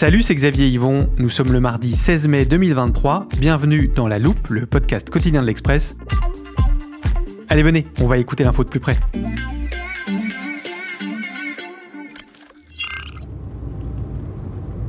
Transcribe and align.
Salut, 0.00 0.22
c'est 0.22 0.36
Xavier 0.36 0.68
Yvon. 0.68 1.10
Nous 1.18 1.28
sommes 1.28 1.52
le 1.52 1.58
mardi 1.58 1.96
16 1.96 2.28
mai 2.28 2.44
2023. 2.44 3.26
Bienvenue 3.40 3.90
dans 3.96 4.06
La 4.06 4.20
Loupe, 4.20 4.46
le 4.48 4.64
podcast 4.64 5.10
quotidien 5.10 5.40
de 5.40 5.46
l'Express. 5.46 5.96
Allez, 7.48 7.64
venez, 7.64 7.84
on 8.00 8.06
va 8.06 8.18
écouter 8.18 8.44
l'info 8.44 8.62
de 8.62 8.68
plus 8.68 8.78
près. 8.78 8.96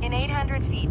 In 0.00 0.12
800 0.12 0.60
feet, 0.60 0.90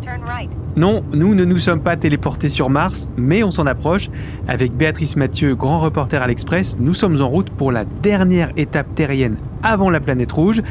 turn 0.00 0.22
right. 0.24 0.50
Non, 0.78 1.04
nous 1.12 1.34
ne 1.34 1.44
nous 1.44 1.58
sommes 1.58 1.82
pas 1.82 1.98
téléportés 1.98 2.48
sur 2.48 2.70
Mars, 2.70 3.10
mais 3.18 3.42
on 3.42 3.50
s'en 3.50 3.66
approche. 3.66 4.08
Avec 4.46 4.72
Béatrice 4.72 5.14
Mathieu, 5.16 5.54
grand 5.54 5.80
reporter 5.80 6.22
à 6.22 6.26
l'Express, 6.26 6.78
nous 6.80 6.94
sommes 6.94 7.20
en 7.20 7.28
route 7.28 7.50
pour 7.50 7.70
la 7.70 7.84
dernière 7.84 8.50
étape 8.56 8.94
terrienne 8.94 9.36
avant 9.62 9.90
la 9.90 10.00
planète 10.00 10.32
rouge. 10.32 10.62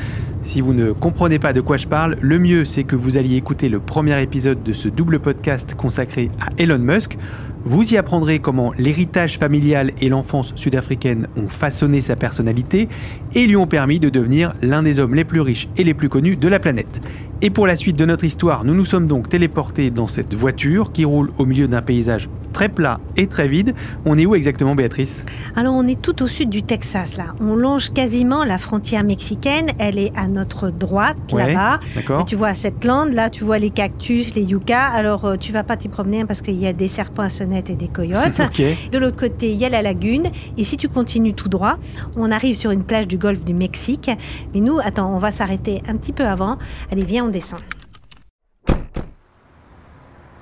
Si 0.44 0.62
vous 0.62 0.74
ne 0.74 0.92
comprenez 0.92 1.40
pas 1.40 1.52
de 1.52 1.62
quoi 1.62 1.78
je 1.78 1.88
parle, 1.88 2.18
le 2.22 2.40
mieux 2.40 2.64
c'est 2.64 2.84
que 2.84 2.96
vous 2.96 3.18
alliez 3.18 3.36
écouter 3.36 3.68
le 3.68 3.80
premier 3.80 4.22
épisode 4.22 4.64
de 4.64 4.74
ce 4.74 4.88
double 4.88 5.20
podcast 5.20 5.76
consacré 5.76 6.32
à 6.40 6.48
Elon 6.58 6.80
Musk. 6.80 7.18
Vous 7.66 7.94
y 7.94 7.98
apprendrez 7.98 8.40
comment 8.40 8.72
l'héritage 8.78 9.38
familial 9.38 9.92
et 10.00 10.08
l'enfance 10.08 10.54
sud-africaine 10.56 11.28
ont 11.36 11.50
façonné 11.50 12.00
sa 12.00 12.16
personnalité 12.16 12.88
et 13.34 13.46
lui 13.46 13.58
ont 13.58 13.68
permis 13.68 14.00
de 14.00 14.08
devenir 14.08 14.54
l'un 14.62 14.84
des 14.84 15.00
hommes 15.00 15.16
les 15.16 15.26
plus 15.26 15.42
riches 15.42 15.68
et 15.76 15.84
les 15.84 15.94
plus 15.94 16.08
connus 16.08 16.38
de 16.38 16.48
la 16.48 16.60
planète. 16.60 17.02
Et 17.42 17.50
pour 17.50 17.68
la 17.68 17.76
suite 17.76 17.98
de 17.98 18.06
notre 18.06 18.24
histoire, 18.24 18.64
nous 18.64 18.74
nous 18.74 18.86
sommes 18.86 19.08
donc 19.08 19.28
téléportés 19.28 19.92
dans 19.92 20.08
cette 20.08 20.34
voiture 20.34 20.92
qui 20.92 21.04
roule 21.04 21.32
au 21.38 21.46
milieu 21.46 21.68
d'un 21.68 21.82
paysage 21.82 22.30
très 22.52 22.70
plat 22.70 23.00
et 23.16 23.28
très 23.28 23.48
vide. 23.48 23.76
On 24.06 24.18
est 24.18 24.26
où 24.26 24.34
exactement, 24.34 24.74
Béatrice? 24.74 25.24
Alors, 25.56 25.76
on 25.76 25.86
est 25.86 26.02
tout 26.02 26.24
au 26.24 26.28
sud 26.28 26.50
du 26.50 26.64
Texas, 26.64 27.16
là. 27.16 27.36
On 27.40 27.56
longe 27.56 27.92
quasiment 27.92 28.44
la 28.44 28.58
frontière 28.58 28.77
mexicaine. 29.04 29.68
Elle 29.80 29.98
est 29.98 30.16
à 30.18 30.28
notre 30.28 30.70
droite, 30.70 31.18
Ouais, 31.32 31.54
là-bas. 31.54 31.80
Et 32.22 32.26
Tu 32.26 32.36
vois 32.36 32.54
cette 32.56 32.84
lande, 32.84 33.14
là, 33.14 33.30
tu 33.30 33.44
vois 33.44 33.60
les 33.60 33.70
cactus, 33.70 34.36
les 34.36 34.44
yuccas. 34.44 34.86
Alors, 34.86 35.26
euh, 35.26 35.38
tu 35.38 35.52
vas 35.52 35.64
pas 35.64 35.78
t'y 35.78 35.88
promener 35.90 36.26
parce 36.26 36.42
qu'il 36.42 36.56
y 36.56 36.68
a 36.68 36.74
des 36.74 36.88
serpents 36.88 37.24
à 37.24 37.30
sonnette 37.30 37.70
et 37.70 37.76
des 37.76 37.88
coyotes. 37.88 38.42
De 38.92 38.98
l'autre 38.98 39.18
côté, 39.18 39.52
il 39.52 39.58
y 39.58 39.66
a 39.66 39.70
la 39.70 39.82
lagune. 39.82 40.28
Et 40.58 40.64
si 40.64 40.78
tu 40.78 40.88
continues 40.88 41.34
tout 41.34 41.50
droit, 41.50 41.78
on 42.16 42.32
arrive 42.32 42.56
sur 42.56 42.72
une 42.72 42.84
plage 42.84 43.08
du 43.08 43.18
golfe 43.18 43.44
du 43.44 43.54
Mexique. 43.54 44.10
Mais 44.54 44.60
nous, 44.62 44.80
attends, 44.84 45.14
on 45.14 45.20
va 45.20 45.32
s'arrêter 45.32 45.82
un 45.88 45.96
petit 45.98 46.14
peu 46.14 46.26
avant. 46.26 46.58
Allez, 46.92 47.04
viens, 47.04 47.26
on 47.26 47.30
descend. 47.30 47.60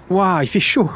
Waouh, 0.09 0.41
il 0.43 0.47
fait 0.47 0.59
chaud 0.59 0.89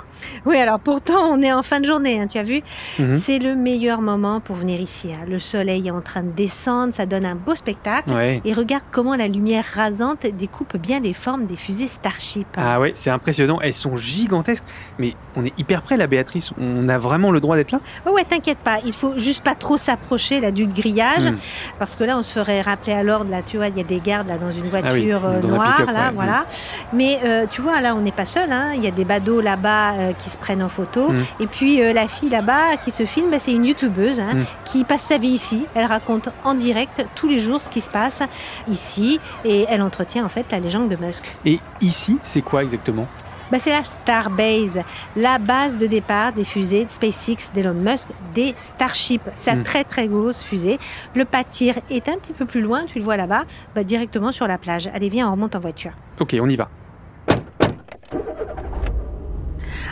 Oui, 0.46 0.58
alors 0.58 0.80
pourtant, 0.80 1.32
on 1.32 1.42
est 1.42 1.52
en 1.54 1.64
fin 1.64 1.80
de 1.80 1.86
journée, 1.86 2.20
hein, 2.20 2.28
tu 2.28 2.38
as 2.38 2.44
vu 2.44 2.62
Mhm. 3.00 3.16
C'est 3.16 3.40
le 3.40 3.56
meilleur 3.56 4.02
moment 4.02 4.40
pour 4.40 4.56
venir 4.56 4.80
ici. 4.82 5.10
hein. 5.14 5.26
Le 5.28 5.40
soleil 5.40 5.88
est 5.88 5.92
en 5.92 6.02
train 6.02 6.24
de 6.24 6.32
descendre, 6.32 6.94
ça 6.94 7.06
donne 7.06 7.26
un 7.26 7.36
beau 7.36 7.56
spectacle. 7.56 8.12
Ouais. 8.12 8.42
Et 8.46 8.54
regarde 8.54 8.84
comment 8.92 9.16
la 9.16 9.28
lumière 9.28 9.64
rasante 9.76 10.26
découpe 10.26 10.78
bien 10.78 11.00
les 11.00 11.14
formes 11.14 11.46
des 11.46 11.56
fusées 11.56 11.88
Starship. 11.88 12.48
Ah 12.58 12.80
ouais, 12.80 12.92
c'est 12.96 13.10
impressionnant. 13.10 13.60
Elles 13.62 13.74
sont 13.74 13.96
gigantesques. 13.96 14.64
Mais 14.98 15.14
on 15.36 15.46
est 15.46 15.54
hyper 15.60 15.82
près, 15.82 15.98
la 15.98 16.08
Béatrice. 16.08 16.52
On 16.60 16.90
a 16.90 16.98
vraiment 16.98 17.32
le 17.32 17.40
droit 17.40 17.56
d'être 17.56 17.72
là 17.72 17.80
Ouais, 18.06 18.12
ouais, 18.12 18.24
t'inquiète 18.24 18.60
pas, 18.60 18.78
il 18.86 18.94
faut 18.94 19.18
juste 19.20 19.44
pas 19.44 19.56
trop 19.56 19.78
s'approcher 19.78 20.40
là 20.40 20.52
du 20.52 20.66
grillage, 20.68 21.26
Mhm. 21.26 21.36
parce 21.80 21.96
que 21.96 22.04
là, 22.04 22.18
on 22.18 22.24
se 22.24 22.32
ferait 22.34 22.62
rappeler 22.62 22.94
à 22.94 23.04
l'ordre. 23.04 23.30
Là, 23.32 23.42
tu 23.46 23.58
vois, 23.58 23.68
il 23.68 23.78
y 23.78 23.82
a 23.82 23.84
des 23.84 24.00
gardes 24.00 24.28
là 24.28 24.38
dans 24.38 24.52
une 24.52 24.70
voiture 24.70 24.90
Ah 24.92 24.94
oui, 24.94 25.12
euh, 25.12 25.42
dans 25.42 25.48
noire, 25.56 25.86
là, 25.88 26.08
ouais. 26.08 26.12
voilà. 26.16 26.46
Mais 26.94 27.20
euh, 27.24 27.46
tu 27.50 27.62
vois, 27.62 27.82
là, 27.82 27.96
on 27.96 28.02
n'est 28.02 28.12
pas 28.12 28.26
seul. 28.26 28.52
Hein. 28.52 28.72
Il 28.76 28.84
y 28.84 28.88
a 28.88 28.92
des 28.92 29.06
badauds 29.06 29.42
là-bas 29.42 29.94
euh, 29.94 30.12
qui 30.20 30.30
se 30.30 30.38
prennent 30.38 30.62
en 30.62 30.70
photo. 30.70 31.10
Mhm. 31.12 31.24
Et 31.40 31.48
puis 31.48 31.82
euh, 31.82 31.94
la 31.94 32.08
fille 32.08 32.30
là-bas 32.30 32.78
qui 32.78 32.92
se 32.92 33.06
filme, 33.06 33.32
bah, 33.32 33.40
c'est 33.40 33.52
une 33.54 33.66
youtubeuse 33.66 34.20
hein, 34.20 34.36
Mhm. 34.36 34.46
qui 34.66 34.84
passe 34.84 35.02
sa 35.04 35.18
vie 35.18 35.30
ici. 35.30 35.66
Elle 35.74 35.86
raconte 35.86 36.30
en 36.44 36.54
direct 36.54 37.04
tous 37.16 37.28
les 37.28 37.40
jours 37.40 37.62
ce 37.62 37.70
qui 37.70 37.82
se 37.82 37.90
passe 37.90 38.22
ici, 38.68 39.20
et 39.46 39.66
elle 39.70 39.82
entretient 39.82 40.24
en 40.26 40.30
fait 40.30 40.46
la 40.52 40.60
légende 40.60 40.90
de 40.90 40.96
Musk. 40.96 41.36
Et 41.46 41.60
ici, 41.82 42.18
c'est 42.24 42.42
quoi 42.42 42.62
exactement? 42.64 43.08
Bah, 43.52 43.58
c'est 43.58 43.72
la 43.72 43.84
Starbase, 43.84 44.80
la 45.16 45.40
base 45.40 45.76
de 45.76 45.88
départ 45.88 46.34
des 46.34 46.44
fusées 46.44 46.86
de 46.86 46.92
SpaceX 46.92 47.50
d'Elon 47.56 47.74
Musk, 47.74 48.10
des 48.36 48.54
Starship. 48.56 49.24
C'est 49.38 49.54
une 49.54 49.62
Mm. 49.62 49.64
très 49.64 49.84
très 49.84 50.08
grosse 50.08 50.44
fusée. 50.44 50.78
Le 51.16 51.26
pâtir 51.26 51.80
est 51.90 52.08
un 52.10 52.14
petit 52.18 52.34
peu 52.34 52.46
plus 52.46 52.62
loin, 52.62 52.84
tu 52.86 53.00
le 53.00 53.04
vois 53.04 53.18
là-bas, 53.18 53.46
bah, 53.74 53.84
directement 53.84 54.32
sur 54.32 54.46
la 54.46 54.60
plage. 54.60 54.88
Allez, 54.94 55.10
viens, 55.10 55.28
on 55.30 55.32
remonte 55.32 55.56
en 55.56 55.60
voiture. 55.60 55.94
Ok, 56.20 56.36
on 56.40 56.48
y 56.48 56.56
va. 56.56 56.70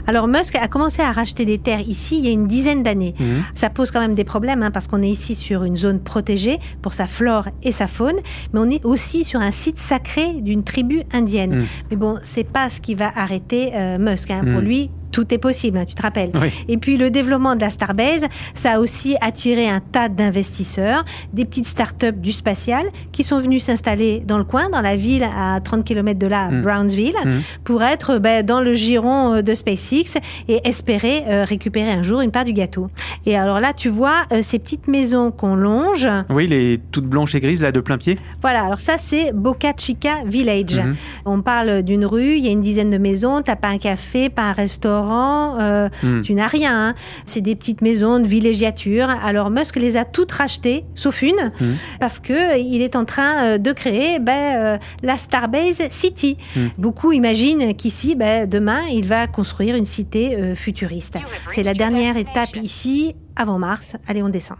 Alors 0.08 0.28
Musk 0.28 0.56
a 0.56 0.68
commencé 0.68 1.02
à 1.02 1.12
racheter 1.12 1.44
des 1.46 1.58
terres 1.58 1.82
ici 1.82 2.18
il 2.18 2.26
y 2.26 2.30
a 2.30 2.32
une 2.32 2.48
dizaine 2.48 2.82
d'années. 2.82 3.14
Mhm. 3.20 3.44
Ça 3.54 3.70
pose 3.70 3.92
quand 3.92 4.00
même 4.00 4.16
des 4.16 4.24
problèmes 4.24 4.64
hein, 4.64 4.72
parce 4.72 4.88
qu'on 4.88 5.02
est 5.04 5.10
ici 5.10 5.36
sur 5.36 5.64
une 5.66 5.76
zone 5.76 6.00
protégée 6.00 6.60
pour 6.82 6.94
sa 6.94 7.08
flore 7.08 7.50
et 7.62 7.72
sa 7.72 7.88
faune, 7.88 8.16
mais 8.54 8.60
on 8.60 8.70
est 8.70 8.86
aussi 8.86 9.24
sur 9.24 9.40
un 9.42 9.52
site 9.52 9.80
sacré 9.80 10.34
d'une 10.42 10.64
tribu 10.64 11.02
indienne. 11.14 11.58
Mm. 11.60 11.66
Mais 11.92 11.98
bon, 11.98 12.16
c'est 12.24 12.46
pas 12.46 12.70
ce 12.70 12.80
qui 12.82 12.96
va 12.96 13.12
arrêter 13.16 13.72
euh, 13.76 13.98
Musk. 13.98 14.32
hein. 14.32 14.40
Pour 14.42 14.62
Mm. 14.62 14.66
lui, 14.66 14.90
tout 15.12 15.34
est 15.34 15.38
possible, 15.38 15.78
hein, 15.78 15.86
tu 15.88 15.96
te 15.96 16.02
rappelles. 16.02 16.32
Oui. 16.36 16.50
Et 16.68 16.78
puis 16.78 16.98
le 16.98 17.10
développement 17.10 17.56
de 17.56 17.62
la 17.62 17.70
Starbase, 17.70 18.26
ça 18.56 18.74
a 18.74 18.80
aussi 18.80 19.16
attiré 19.22 19.68
un 19.70 19.80
tas 19.80 20.10
d'investisseurs, 20.10 21.04
des 21.34 21.46
petites 21.46 21.68
startups 21.68 22.12
du 22.14 22.32
spatial 22.32 22.86
qui 23.12 23.24
sont 23.24 23.40
venus 23.42 23.64
s'installer 23.64 24.22
dans 24.26 24.38
le 24.38 24.44
coin, 24.44 24.70
dans 24.70 24.82
la 24.82 24.96
ville 24.96 25.24
à 25.24 25.60
30 25.62 25.84
km 25.84 26.20
de 26.20 26.28
là, 26.28 26.46
à 26.46 26.52
Mm. 26.52 26.62
Brownsville, 26.62 27.16
Mm. 27.26 27.30
pour 27.64 27.84
être 27.84 28.18
ben, 28.20 28.44
dans 28.46 28.62
le 28.62 28.74
giron 28.74 29.34
euh, 29.34 29.42
de 29.42 29.54
SpaceX 29.56 30.18
et 30.48 30.68
espérer 30.68 31.24
euh, 31.28 31.44
récupérer 31.46 31.92
un 31.92 32.04
jour 32.04 32.22
une 32.22 32.32
part 32.32 32.46
du 32.46 32.54
gâteau. 32.54 32.90
Et 33.26 33.38
alors 33.38 33.60
là, 33.60 33.74
tu 33.74 33.90
vois 33.90 34.26
euh, 34.32 34.42
ces 34.42 34.60
petites 34.60 34.88
maisons 34.88 35.32
qu'on 35.32 35.56
longe. 35.56 36.08
Oui, 36.30 36.48
les 36.48 36.80
toutes 36.92 37.06
blanches 37.06 37.36
et 37.36 37.40
grises, 37.42 37.62
là, 37.62 37.72
de 37.72 37.80
plein 37.80 37.98
pied. 37.98 38.18
Voilà, 38.42 38.64
alors 38.66 38.80
ça 38.80 38.98
c'est 38.98 39.32
Boca 39.34 39.72
Chica 39.78 40.24
Village. 40.26 40.80
Mhm. 40.80 40.96
On 41.26 41.42
parle 41.42 41.84
d'une 41.84 42.06
rue, 42.06 42.36
il 42.38 42.46
y 42.46 42.48
a 42.48 42.52
une 42.52 42.62
dizaine 42.62 42.90
de 42.90 42.98
maisons, 42.98 43.42
t'as 43.44 43.56
pas 43.56 43.70
un 43.70 43.78
café, 43.78 44.30
pas 44.30 44.44
un 44.44 44.54
restaurant, 44.54 44.97
euh, 45.06 45.90
Mhm. 46.04 46.22
tu 46.24 46.34
n'as 46.34 46.48
rien. 46.48 46.90
hein. 46.90 46.94
C'est 47.26 47.42
des 47.42 47.56
petites 47.56 47.82
maisons 47.82 48.20
de 48.20 48.28
villégiature. 48.28 49.10
Alors 49.10 49.50
Musk 49.50 49.76
les 49.76 49.98
a 49.98 50.06
toutes 50.06 50.32
rachetées, 50.32 50.86
sauf 50.96 51.22
une, 51.22 51.52
Mhm. 51.62 51.76
parce 52.00 52.20
que 52.20 52.34
euh, 52.34 52.58
il 52.58 52.82
est 52.82 52.96
en 52.96 53.06
train 53.06 53.44
euh, 53.44 53.58
de 53.58 53.72
créer 53.72 54.20
ben, 54.20 54.80
la 55.04 55.18
Starbase 55.18 55.82
City. 55.90 56.38
Mhm. 56.56 56.70
Beaucoup 56.78 57.12
imaginent 57.12 57.76
qu'ici, 57.76 58.16
ben, 58.16 58.48
demain, 58.50 58.82
il 58.92 59.06
va 59.06 59.28
construire 59.28 59.76
une 59.76 59.86
cité 59.86 60.56
futuriste. 60.56 61.16
C'est 61.54 61.64
la 61.64 61.74
dernière 61.74 62.18
étape 62.18 62.56
ici, 62.62 63.16
avant 63.36 63.60
Mars. 63.60 63.96
Allez, 64.08 64.24
on 64.24 64.30
descend. 64.30 64.58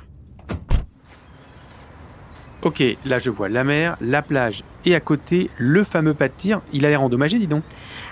Ok, 2.64 2.84
là, 3.06 3.20
je 3.20 3.30
vois 3.30 3.50
la 3.50 3.64
mer, 3.64 3.96
la 4.02 4.22
plage 4.22 4.64
et 4.84 4.96
à 4.96 5.00
côté, 5.00 5.50
le 5.58 5.84
fameux 5.84 6.14
pas 6.16 6.28
de 6.28 6.34
tir. 6.36 6.62
Il 6.74 6.86
a 6.86 6.90
l'air 6.90 7.02
endommagé, 7.04 7.38
dis 7.38 7.48
donc. 7.48 7.64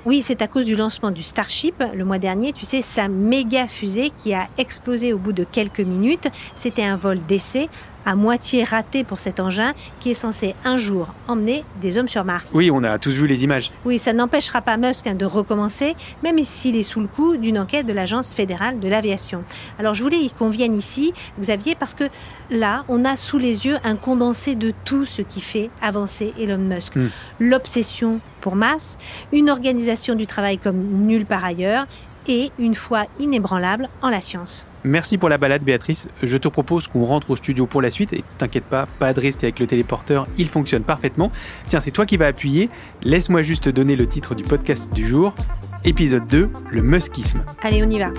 Oui, 0.05 0.21
c'est 0.21 0.43
à 0.43 0.47
cause 0.47 0.65
du 0.65 0.75
lancement 0.75 1.09
du 1.09 1.23
Starship 1.23 1.83
le 1.95 2.05
mois 2.05 2.19
dernier. 2.19 2.53
Tu 2.53 2.63
sais, 2.63 2.83
sa 2.83 3.07
méga 3.07 3.67
fusée 3.67 4.11
qui 4.15 4.35
a 4.35 4.47
explosé 4.59 5.13
au 5.13 5.17
bout 5.17 5.33
de 5.33 5.43
quelques 5.43 5.79
minutes. 5.79 6.27
C'était 6.55 6.83
un 6.83 6.95
vol 6.95 7.19
d'essai 7.25 7.69
à 8.05 8.15
moitié 8.15 8.63
raté 8.63 9.03
pour 9.03 9.19
cet 9.19 9.39
engin 9.39 9.73
qui 9.99 10.11
est 10.11 10.15
censé 10.15 10.53
un 10.63 10.77
jour 10.77 11.07
emmener 11.27 11.63
des 11.81 11.97
hommes 11.97 12.07
sur 12.07 12.23
Mars. 12.23 12.51
Oui, 12.53 12.69
on 12.71 12.83
a 12.83 12.99
tous 12.99 13.09
vu 13.09 13.25
les 13.25 13.43
images. 13.43 13.71
Oui, 13.83 13.97
ça 13.97 14.13
n'empêchera 14.13 14.61
pas 14.61 14.77
Musk 14.77 15.07
hein, 15.07 15.15
de 15.15 15.25
recommencer, 15.25 15.95
même 16.23 16.37
s'il 16.43 16.75
est 16.75 16.83
sous 16.83 17.01
le 17.01 17.07
coup 17.07 17.35
d'une 17.37 17.57
enquête 17.57 17.87
de 17.87 17.93
l'Agence 17.93 18.33
fédérale 18.33 18.79
de 18.79 18.87
l'aviation. 18.87 19.43
Alors 19.79 19.95
je 19.95 20.03
voulais 20.03 20.19
qu'on 20.37 20.49
vienne 20.49 20.77
ici, 20.77 21.13
Xavier, 21.39 21.73
parce 21.73 21.95
que 21.95 22.03
là, 22.51 22.85
on 22.89 23.05
a 23.05 23.17
sous 23.17 23.39
les 23.39 23.65
yeux 23.65 23.77
un 23.83 23.95
condensé 23.95 24.55
de 24.55 24.71
tout 24.85 25.05
ce 25.05 25.23
qui 25.23 25.41
fait 25.41 25.71
avancer 25.81 26.33
Elon 26.39 26.59
Musk. 26.59 26.95
Hmm. 26.95 27.09
L'obsession 27.39 28.19
pour 28.45 28.55
Mars, 28.55 28.99
une 29.33 29.49
organisation 29.49 30.13
du 30.13 30.27
travail 30.27 30.59
comme 30.59 30.77
nulle 30.77 31.25
part 31.25 31.43
ailleurs, 31.43 31.87
et 32.27 32.51
une 32.59 32.75
foi 32.75 33.05
inébranlable 33.19 33.89
en 34.03 34.09
la 34.09 34.21
science. 34.21 34.67
Merci 34.83 35.17
pour 35.17 35.29
la 35.29 35.39
balade, 35.39 35.63
Béatrice. 35.63 36.07
Je 36.21 36.37
te 36.37 36.47
propose 36.47 36.87
qu'on 36.87 37.05
rentre 37.05 37.31
au 37.31 37.35
studio 37.35 37.65
pour 37.65 37.81
la 37.81 37.89
suite. 37.89 38.13
Et 38.13 38.23
t'inquiète 38.37 38.65
pas, 38.65 38.87
pas 38.99 39.13
de 39.13 39.19
risque 39.19 39.43
avec 39.43 39.59
le 39.59 39.65
téléporteur, 39.65 40.27
il 40.37 40.47
fonctionne 40.47 40.83
parfaitement. 40.83 41.31
Tiens, 41.65 41.79
c'est 41.79 41.89
toi 41.89 42.05
qui 42.05 42.17
vas 42.17 42.27
appuyer. 42.27 42.69
Laisse-moi 43.01 43.41
juste 43.41 43.67
donner 43.67 43.95
le 43.95 44.07
titre 44.07 44.35
du 44.35 44.43
podcast 44.43 44.93
du 44.93 45.07
jour. 45.07 45.33
Épisode 45.83 46.27
2, 46.27 46.49
le 46.69 46.81
muskisme. 46.83 47.43
Allez, 47.63 47.83
on 47.83 47.89
y 47.89 47.97
va. 47.97 48.11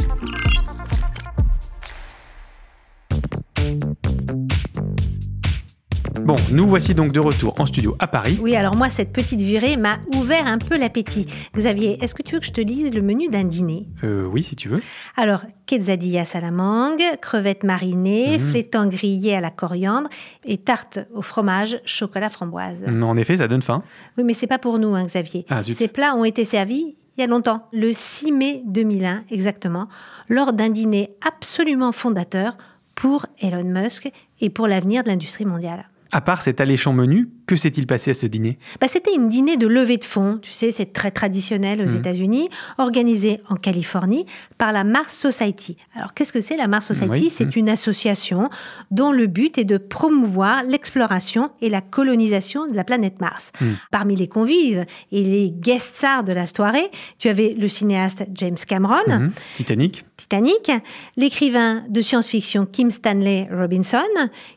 Bon, 6.26 6.34
nous 6.50 6.67
voici 6.67 6.93
donc 6.93 7.12
de 7.12 7.20
retour 7.20 7.55
en 7.61 7.67
studio 7.67 7.94
à 8.00 8.08
Paris. 8.08 8.37
Oui, 8.43 8.56
alors 8.56 8.75
moi, 8.75 8.90
cette 8.90 9.12
petite 9.12 9.38
virée 9.40 9.76
m'a 9.76 9.99
ouvert 10.17 10.44
un 10.49 10.58
peu 10.58 10.76
l'appétit. 10.76 11.26
Xavier, 11.55 12.02
est-ce 12.02 12.17
que 12.17 12.23
tu 12.23 12.34
veux 12.34 12.40
que 12.40 12.46
je 12.46 12.50
te 12.50 12.61
lise 12.61 12.93
le 12.93 13.00
menu 13.00 13.28
d'un 13.28 13.44
dîner? 13.44 13.87
Euh, 14.02 14.26
oui, 14.26 14.43
si 14.43 14.56
tu 14.56 14.69
veux. 14.69 14.81
Alors, 15.17 15.44
quesadillas 15.67 16.28
à 16.34 16.40
la 16.40 16.50
mangue, 16.50 17.00
crevettes 17.23 17.62
marinées, 17.62 18.38
Mhm. 18.38 18.50
flétans 18.50 18.87
grillés 18.88 19.37
à 19.37 19.40
la 19.40 19.50
coriandre 19.52 20.08
et 20.44 20.58
tarte 20.58 20.99
au 21.14 21.23
fromage, 21.23 21.81
chocolat 21.84 22.29
framboise. 22.29 22.82
En 22.88 23.17
effet, 23.17 23.37
ça 23.37 23.46
donne 23.46 23.62
faim. 23.62 23.84
Oui, 24.19 24.25
mais 24.25 24.34
c'est 24.34 24.49
pas 24.49 24.58
pour 24.58 24.81
nous, 24.81 24.96
hein, 24.96 25.05
Xavier. 25.05 25.46
Ah. 25.49 25.62
Ces 25.62 25.87
plats 25.87 26.17
ont 26.17 26.25
été 26.25 26.44
servis 26.44 26.96
il 27.17 27.20
y 27.20 27.22
a 27.22 27.29
longtemps, 27.29 27.69
le 27.72 27.93
6 27.93 28.32
mai 28.32 28.62
2001 28.67 29.22
exactement, 29.31 29.87
lors 30.29 30.52
d'un 30.52 30.70
dîner 30.70 31.11
absolument 31.25 31.93
fondateur 31.93 32.58
pour 32.96 33.26
Elon 33.40 33.62
Musk 33.64 34.11
et 34.40 34.50
pour 34.50 34.67
l'avenir 34.67 35.05
de 35.05 35.08
l'industrie 35.11 35.46
mondiale. 35.46 35.88
À 36.16 36.22
part 36.22 36.40
cet 36.40 36.62
alléchant 36.62 36.94
menu, 36.94 37.28
que 37.46 37.56
s'est-il 37.56 37.86
passé 37.86 38.12
à 38.12 38.14
ce 38.14 38.24
dîner? 38.24 38.58
Bah, 38.80 38.86
c'était 38.88 39.14
une 39.14 39.28
dîner 39.28 39.58
de 39.58 39.66
levée 39.66 39.98
de 39.98 40.04
fonds, 40.04 40.38
tu 40.40 40.50
sais, 40.50 40.70
c'est 40.72 40.94
très 40.94 41.10
traditionnel 41.10 41.82
aux 41.82 41.90
Mhm. 41.90 41.96
États-Unis, 41.96 42.48
organisée 42.78 43.42
en 43.50 43.56
Californie 43.56 44.24
par 44.56 44.72
la 44.72 44.82
Mars 44.82 45.14
Society. 45.14 45.76
Alors, 45.94 46.14
qu'est-ce 46.14 46.32
que 46.32 46.40
c'est 46.40 46.56
la 46.56 46.68
Mars 46.68 46.86
Society? 46.86 47.24
Oui. 47.24 47.28
C'est 47.30 47.44
Mhm. 47.44 47.52
une 47.56 47.68
association 47.68 48.48
dont 48.90 49.12
le 49.12 49.26
but 49.26 49.58
est 49.58 49.64
de 49.66 49.76
promouvoir 49.76 50.62
l'exploration 50.62 51.50
et 51.60 51.68
la 51.68 51.82
colonisation 51.82 52.66
de 52.66 52.74
la 52.74 52.84
planète 52.84 53.20
Mars. 53.20 53.52
Mhm. 53.60 53.76
Parmi 53.90 54.16
les 54.16 54.26
convives 54.26 54.86
et 55.12 55.22
les 55.22 55.50
guest 55.50 55.96
stars 55.96 56.24
de 56.24 56.32
la 56.32 56.46
soirée, 56.46 56.90
tu 57.19 57.28
avais 57.28 57.52
le 57.52 57.69
cinéaste 57.69 58.24
James 58.32 58.56
Cameron. 58.66 59.32
Titanic 59.54 60.06
Titanic, 60.16 60.70
l'écrivain 61.16 61.84
de 61.88 62.00
science-fiction 62.00 62.66
Kim 62.66 62.90
Stanley 62.90 63.48
Robinson, 63.52 63.98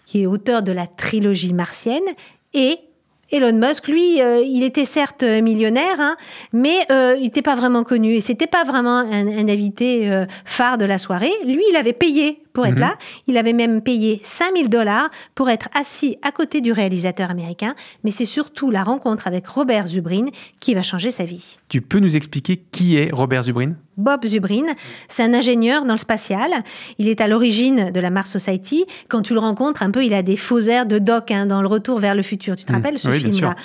qui 0.06 0.24
est 0.24 0.26
auteur 0.26 0.64
de 0.64 0.72
la 0.72 0.88
trilogie 0.88 1.54
martienne, 1.54 2.04
et 2.54 2.80
Elon 3.32 3.54
Musk, 3.54 3.88
lui, 3.88 4.22
euh, 4.22 4.42
il 4.44 4.64
était 4.64 4.86
certes 4.86 5.24
millionnaire, 5.24 6.00
hein, 6.00 6.16
mais 6.52 6.80
euh, 6.92 7.16
il 7.18 7.24
n'était 7.24 7.44
pas 7.44 7.56
vraiment 7.56 7.84
connu 7.84 8.16
et 8.16 8.22
c'était 8.22 8.48
pas 8.48 8.64
vraiment 8.64 8.98
un, 8.98 9.28
un 9.28 9.48
invité 9.48 10.12
euh, 10.12 10.26
phare 10.46 10.80
de 10.80 10.86
la 10.86 10.98
soirée. 10.98 11.32
Lui, 11.46 11.62
il 11.70 11.76
avait 11.76 11.94
payé 11.94 12.42
pour 12.54 12.66
être 12.66 12.74
Mhm. 12.76 12.80
là. 12.82 12.94
Il 13.28 13.38
avait 13.38 13.54
même 13.54 13.82
payé 13.82 14.20
5000 14.24 14.70
dollars 14.70 15.10
pour 15.36 15.50
être 15.50 15.70
assis 15.74 16.18
à 16.22 16.32
côté 16.32 16.62
du 16.62 16.72
réalisateur 16.72 17.30
américain. 17.30 17.76
Mais 18.04 18.12
c'est 18.12 18.26
surtout 18.26 18.72
la 18.72 18.84
rencontre 18.84 19.28
avec 19.28 19.48
Robert 19.48 19.88
Zubrin 19.88 20.26
qui 20.60 20.74
va 20.74 20.82
changer 20.82 21.12
sa 21.12 21.26
vie. 21.26 21.58
Tu 21.70 21.82
peux 21.82 22.00
nous 22.00 22.16
expliquer 22.16 22.58
qui 22.72 22.98
est 22.98 23.10
Robert 23.14 23.44
Zubrin? 23.44 23.74
Bob 23.98 24.26
Zubrin, 24.26 24.64
c'est 25.10 25.24
un 25.24 25.34
ingénieur 25.34 25.84
dans 25.86 25.94
le 25.94 26.00
spatial. 26.00 26.50
Il 27.00 27.10
est 27.10 27.20
à 27.20 27.28
l'origine 27.28 27.92
de 27.92 28.00
la 28.00 28.10
Mars 28.10 28.32
Society. 28.32 28.86
Quand 29.10 29.22
tu 29.22 29.34
le 29.34 29.40
rencontres, 29.42 29.84
un 29.84 29.92
peu, 29.92 30.06
il 30.06 30.14
a 30.14 30.22
des 30.22 30.38
faux 30.38 30.62
airs 30.62 30.86
de 30.86 31.00
Doc 31.00 31.32
hein, 31.32 31.46
dans 31.46 31.62
Le 31.62 31.68
Retour 31.68 32.00
vers 32.00 32.16
le 32.16 32.22
futur. 32.22 32.56
Tu 32.56 32.64
te 32.64 32.72
Mm. 32.72 32.76
rappelles 32.76 32.98
ce 33.00 33.10
Oui, 33.10 33.20
film-là? 33.20 33.56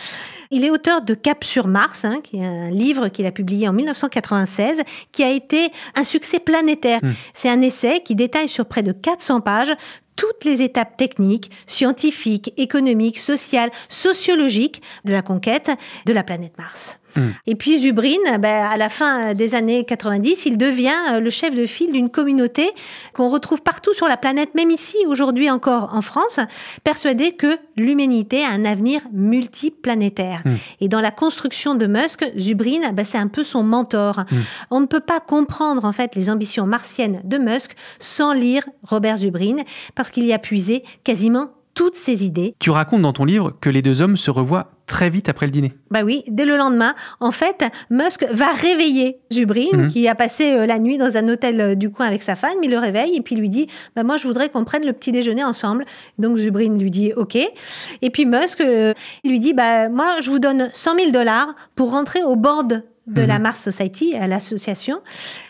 Il 0.50 0.64
est 0.64 0.70
auteur 0.70 1.02
de 1.02 1.14
Cap 1.14 1.44
sur 1.44 1.66
Mars, 1.66 2.04
hein, 2.04 2.20
qui 2.22 2.38
est 2.38 2.44
un 2.44 2.70
livre 2.70 3.08
qu'il 3.08 3.26
a 3.26 3.32
publié 3.32 3.68
en 3.68 3.72
1996, 3.72 4.82
qui 5.12 5.22
a 5.22 5.30
été 5.30 5.70
un 5.94 6.04
succès 6.04 6.38
planétaire. 6.38 7.00
Mm. 7.02 7.12
C'est 7.34 7.48
un 7.48 7.60
essai 7.60 8.02
qui 8.04 8.14
détaille 8.14 8.48
sur 8.48 8.66
près 8.66 8.82
de 8.82 8.92
400 8.92 9.40
pages 9.40 9.72
toutes 10.16 10.44
les 10.44 10.62
étapes 10.62 10.96
techniques, 10.96 11.50
scientifiques, 11.66 12.52
économiques, 12.56 13.18
sociales, 13.18 13.70
sociologiques 13.88 14.82
de 15.04 15.12
la 15.12 15.22
conquête 15.22 15.70
de 16.06 16.12
la 16.12 16.22
planète 16.22 16.56
Mars. 16.58 16.98
Mm. 17.16 17.20
Et 17.46 17.54
puis 17.54 17.80
Zubrin, 17.80 18.38
ben, 18.38 18.64
à 18.64 18.76
la 18.76 18.88
fin 18.88 19.34
des 19.34 19.54
années 19.54 19.84
90, 19.84 20.46
il 20.46 20.58
devient 20.58 20.90
euh, 21.12 21.20
le 21.20 21.30
chef 21.30 21.54
de 21.54 21.66
file 21.66 21.92
d'une 21.92 22.10
communauté 22.10 22.70
qu'on 23.12 23.28
retrouve 23.28 23.62
partout 23.62 23.94
sur 23.94 24.06
la 24.06 24.16
planète, 24.16 24.54
même 24.54 24.70
ici, 24.70 24.96
aujourd'hui 25.06 25.50
encore 25.50 25.94
en 25.94 26.02
France, 26.02 26.40
persuadé 26.82 27.32
que 27.32 27.58
l'humanité 27.76 28.44
a 28.44 28.50
un 28.50 28.64
avenir 28.64 29.00
multiplanétaire. 29.12 30.42
Mm. 30.44 30.54
Et 30.80 30.88
dans 30.88 31.00
la 31.00 31.10
construction 31.10 31.74
de 31.74 31.86
Musk, 31.86 32.24
Zubrin, 32.38 32.92
ben, 32.92 33.04
c'est 33.04 33.18
un 33.18 33.28
peu 33.28 33.44
son 33.44 33.62
mentor. 33.62 34.20
Mm. 34.20 34.36
On 34.70 34.80
ne 34.80 34.86
peut 34.86 35.00
pas 35.00 35.20
comprendre 35.20 35.84
en 35.84 35.92
fait 35.92 36.14
les 36.14 36.30
ambitions 36.30 36.66
martiennes 36.66 37.20
de 37.24 37.38
Musk 37.38 37.74
sans 37.98 38.32
lire 38.32 38.64
Robert 38.82 39.18
Zubrin, 39.18 39.56
parce 39.94 40.10
qu'il 40.10 40.24
y 40.24 40.32
a 40.32 40.38
puisé 40.38 40.84
quasiment 41.04 41.50
toutes 41.74 41.96
ses 41.96 42.24
idées. 42.24 42.54
Tu 42.60 42.70
racontes 42.70 43.02
dans 43.02 43.12
ton 43.12 43.24
livre 43.24 43.52
que 43.60 43.68
les 43.68 43.82
deux 43.82 44.00
hommes 44.00 44.16
se 44.16 44.30
revoient 44.30 44.70
très 44.86 45.08
vite 45.10 45.28
après 45.28 45.46
le 45.46 45.52
dîner. 45.52 45.72
Bah 45.90 46.02
oui, 46.02 46.24
dès 46.28 46.44
le 46.44 46.56
lendemain, 46.56 46.94
en 47.20 47.30
fait, 47.30 47.64
Musk 47.90 48.24
va 48.30 48.52
réveiller 48.52 49.18
Zubrin, 49.32 49.64
Mhm. 49.72 49.88
qui 49.88 50.06
a 50.08 50.14
passé 50.14 50.52
euh, 50.56 50.66
la 50.66 50.78
nuit 50.78 50.98
dans 50.98 51.16
un 51.16 51.28
hôtel 51.28 51.60
euh, 51.60 51.74
du 51.74 51.90
coin 51.90 52.06
avec 52.06 52.22
sa 52.22 52.36
femme. 52.36 52.56
Il 52.62 52.70
le 52.70 52.78
réveille 52.78 53.16
et 53.16 53.20
puis 53.22 53.34
lui 53.36 53.48
dit 53.48 53.66
bah 53.96 54.02
moi, 54.02 54.16
je 54.16 54.26
voudrais 54.26 54.48
qu'on 54.50 54.64
prenne 54.64 54.84
le 54.84 54.92
petit 54.92 55.10
déjeuner 55.12 55.42
ensemble. 55.44 55.84
Donc 56.18 56.36
Zubrin 56.36 56.76
lui 56.76 56.90
dit 56.90 57.12
OK. 57.16 57.36
Et 57.36 58.10
puis 58.10 58.26
Musk 58.26 58.60
euh, 58.60 58.92
lui 59.24 59.38
dit 59.38 59.54
bah 59.54 59.88
moi, 59.88 60.16
je 60.20 60.30
vous 60.30 60.38
donne 60.38 60.68
100 60.72 60.94
000 60.96 61.10
dollars 61.12 61.54
pour 61.76 61.90
rentrer 61.92 62.22
au 62.22 62.36
board 62.36 62.82
de 63.06 63.20
Mhm. 63.22 63.28
la 63.28 63.38
Mars 63.38 63.60
Society, 63.60 64.14
à 64.16 64.26
l'association, 64.26 65.00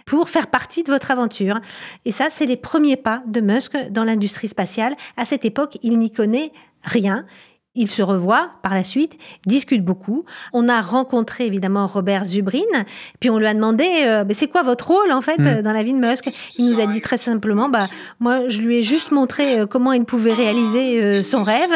pour 0.06 0.28
faire 0.28 0.48
partie 0.48 0.82
de 0.82 0.90
votre 0.90 1.10
aventure. 1.12 1.60
Et 2.04 2.10
ça, 2.10 2.26
c'est 2.30 2.46
les 2.46 2.56
premiers 2.56 2.96
pas 2.96 3.22
de 3.26 3.40
Musk 3.40 3.76
dans 3.90 4.02
l'industrie 4.04 4.48
spatiale. 4.48 4.94
À 5.16 5.24
cette 5.24 5.44
époque, 5.44 5.78
il 5.82 5.96
n'y 5.98 6.10
connaît 6.10 6.50
rien. 6.82 7.24
Ils 7.76 7.90
se 7.90 8.02
revoient 8.02 8.50
par 8.62 8.72
la 8.74 8.84
suite, 8.84 9.14
discutent 9.46 9.84
beaucoup. 9.84 10.24
On 10.52 10.68
a 10.68 10.80
rencontré 10.80 11.46
évidemment 11.46 11.86
Robert 11.86 12.24
Zubrin, 12.24 12.60
puis 13.20 13.30
on 13.30 13.38
lui 13.38 13.46
a 13.46 13.54
demandé 13.54 13.84
euh, 14.04 14.24
Mais 14.26 14.34
c'est 14.34 14.46
quoi 14.46 14.62
votre 14.62 14.86
rôle 14.88 15.10
en 15.12 15.20
fait 15.22 15.38
Mm. 15.38 15.46
euh, 15.46 15.62
dans 15.62 15.72
la 15.72 15.82
vie 15.82 15.92
de 15.92 15.98
Musk? 15.98 16.28
Il 16.58 16.70
nous 16.70 16.80
a 16.80 16.86
dit 16.86 17.00
très 17.00 17.16
simplement 17.16 17.68
bah 17.68 17.86
moi 18.20 18.48
je 18.48 18.62
lui 18.62 18.76
ai 18.78 18.82
juste 18.82 19.10
montré 19.10 19.58
euh, 19.60 19.66
comment 19.66 19.92
il 19.92 20.04
pouvait 20.04 20.32
réaliser 20.34 21.02
euh, 21.02 21.22
son 21.22 21.42
rêve 21.42 21.72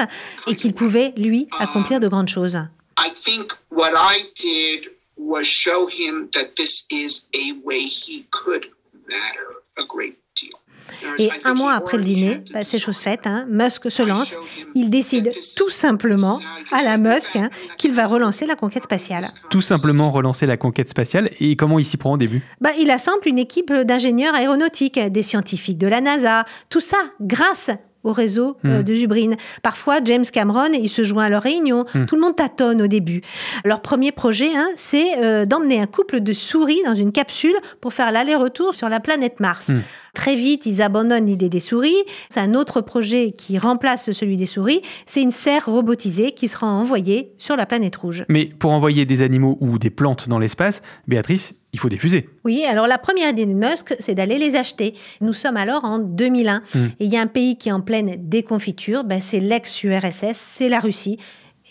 et 0.46 0.54
qu'il 0.54 0.74
pouvait 0.74 1.12
lui 1.16 1.48
accomplir 1.58 1.98
de 2.00 2.08
grandes 2.08 2.28
choses. 2.28 2.56
I 2.98 3.10
think 3.14 3.52
what 3.70 3.90
I 3.94 4.24
did 4.40 4.90
was 5.16 5.44
show 5.44 5.88
him 5.88 6.28
that 6.34 6.54
this 6.56 6.84
is 6.90 7.26
a 7.34 7.54
way 7.64 7.80
he 7.86 8.24
could 8.30 8.66
matter 9.08 9.48
a 9.76 9.82
great 9.88 10.14
deal. 10.14 10.18
Et 11.18 11.30
un 11.44 11.54
mois 11.54 11.72
après 11.72 11.96
le 11.96 12.02
dîner, 12.02 12.42
bah, 12.52 12.60
c'est 12.62 12.78
chose 12.78 12.98
faite. 12.98 13.26
Hein, 13.26 13.46
Musk 13.50 13.90
se 13.90 14.02
lance. 14.02 14.36
Il 14.74 14.90
décide 14.90 15.32
tout 15.56 15.70
simplement, 15.70 16.38
à 16.72 16.82
la 16.82 16.98
Musk, 16.98 17.36
hein, 17.36 17.48
qu'il 17.76 17.92
va 17.92 18.06
relancer 18.06 18.46
la 18.46 18.54
conquête 18.56 18.84
spatiale. 18.84 19.26
Tout 19.50 19.60
simplement 19.60 20.10
relancer 20.10 20.46
la 20.46 20.56
conquête 20.56 20.88
spatiale 20.88 21.30
et 21.40 21.56
comment 21.56 21.78
il 21.78 21.84
s'y 21.84 21.96
prend 21.96 22.12
au 22.12 22.18
début? 22.18 22.42
Bah, 22.60 22.70
il 22.78 22.90
assemble 22.90 23.22
une 23.26 23.38
équipe 23.38 23.72
d'ingénieurs 23.72 24.34
aéronautiques, 24.34 24.98
des 24.98 25.22
scientifiques 25.22 25.78
de 25.78 25.86
la 25.86 26.00
NASA, 26.00 26.44
tout 26.70 26.80
ça 26.80 26.98
grâce 27.20 27.70
au 28.04 28.12
réseau 28.12 28.56
euh, 28.64 28.78
Mm. 28.78 28.82
de 28.84 28.94
Zubrin. 28.94 29.30
Parfois, 29.62 29.98
James 30.04 30.24
Cameron, 30.32 30.68
il 30.72 30.88
se 30.88 31.02
joint 31.02 31.24
à 31.24 31.28
leur 31.28 31.42
réunion. 31.42 31.84
Mm. 31.94 32.06
Tout 32.06 32.14
le 32.14 32.20
monde 32.20 32.36
tâtonne 32.36 32.80
au 32.80 32.86
début. 32.86 33.22
Leur 33.64 33.82
premier 33.82 34.12
projet, 34.12 34.50
hein, 34.54 34.68
c'est 34.76 35.18
euh, 35.18 35.46
d'emmener 35.46 35.80
un 35.80 35.86
couple 35.86 36.20
de 36.20 36.32
souris 36.32 36.80
dans 36.86 36.94
une 36.94 37.10
capsule 37.10 37.56
pour 37.80 37.92
faire 37.92 38.12
l'aller-retour 38.12 38.74
sur 38.74 38.88
la 38.88 39.00
planète 39.00 39.40
Mars. 39.40 39.68
Mm. 39.68 39.80
Très 40.18 40.34
vite, 40.34 40.66
ils 40.66 40.82
abandonnent 40.82 41.26
l'idée 41.26 41.48
des 41.48 41.60
souris. 41.60 41.94
C'est 42.28 42.40
un 42.40 42.54
autre 42.54 42.80
projet 42.80 43.30
qui 43.30 43.56
remplace 43.56 44.10
celui 44.10 44.36
des 44.36 44.46
souris. 44.46 44.82
C'est 45.06 45.22
une 45.22 45.30
serre 45.30 45.66
robotisée 45.66 46.32
qui 46.32 46.48
sera 46.48 46.66
envoyée 46.66 47.34
sur 47.38 47.54
la 47.54 47.66
planète 47.66 47.94
rouge. 47.94 48.24
Mais 48.28 48.46
pour 48.46 48.72
envoyer 48.72 49.06
des 49.06 49.22
animaux 49.22 49.56
ou 49.60 49.78
des 49.78 49.90
plantes 49.90 50.28
dans 50.28 50.40
l'espace, 50.40 50.82
Béatrice, 51.06 51.54
il 51.72 51.78
faut 51.78 51.88
des 51.88 51.98
fusées. 51.98 52.28
Oui, 52.44 52.64
alors 52.68 52.88
la 52.88 52.98
première 52.98 53.30
idée 53.30 53.46
de 53.46 53.54
Musk, 53.54 53.94
c'est 54.00 54.16
d'aller 54.16 54.38
les 54.38 54.56
acheter. 54.56 54.94
Nous 55.20 55.32
sommes 55.32 55.56
alors 55.56 55.84
en 55.84 56.00
2001. 56.00 56.62
Mm. 56.74 56.78
Et 56.98 57.04
il 57.04 57.12
y 57.12 57.16
a 57.16 57.20
un 57.20 57.28
pays 57.28 57.56
qui 57.56 57.68
est 57.68 57.72
en 57.72 57.80
pleine 57.80 58.16
déconfiture, 58.18 59.04
ben, 59.04 59.20
c'est 59.20 59.38
l'ex-URSS, 59.38 60.34
c'est 60.34 60.68
la 60.68 60.80
Russie. 60.80 61.18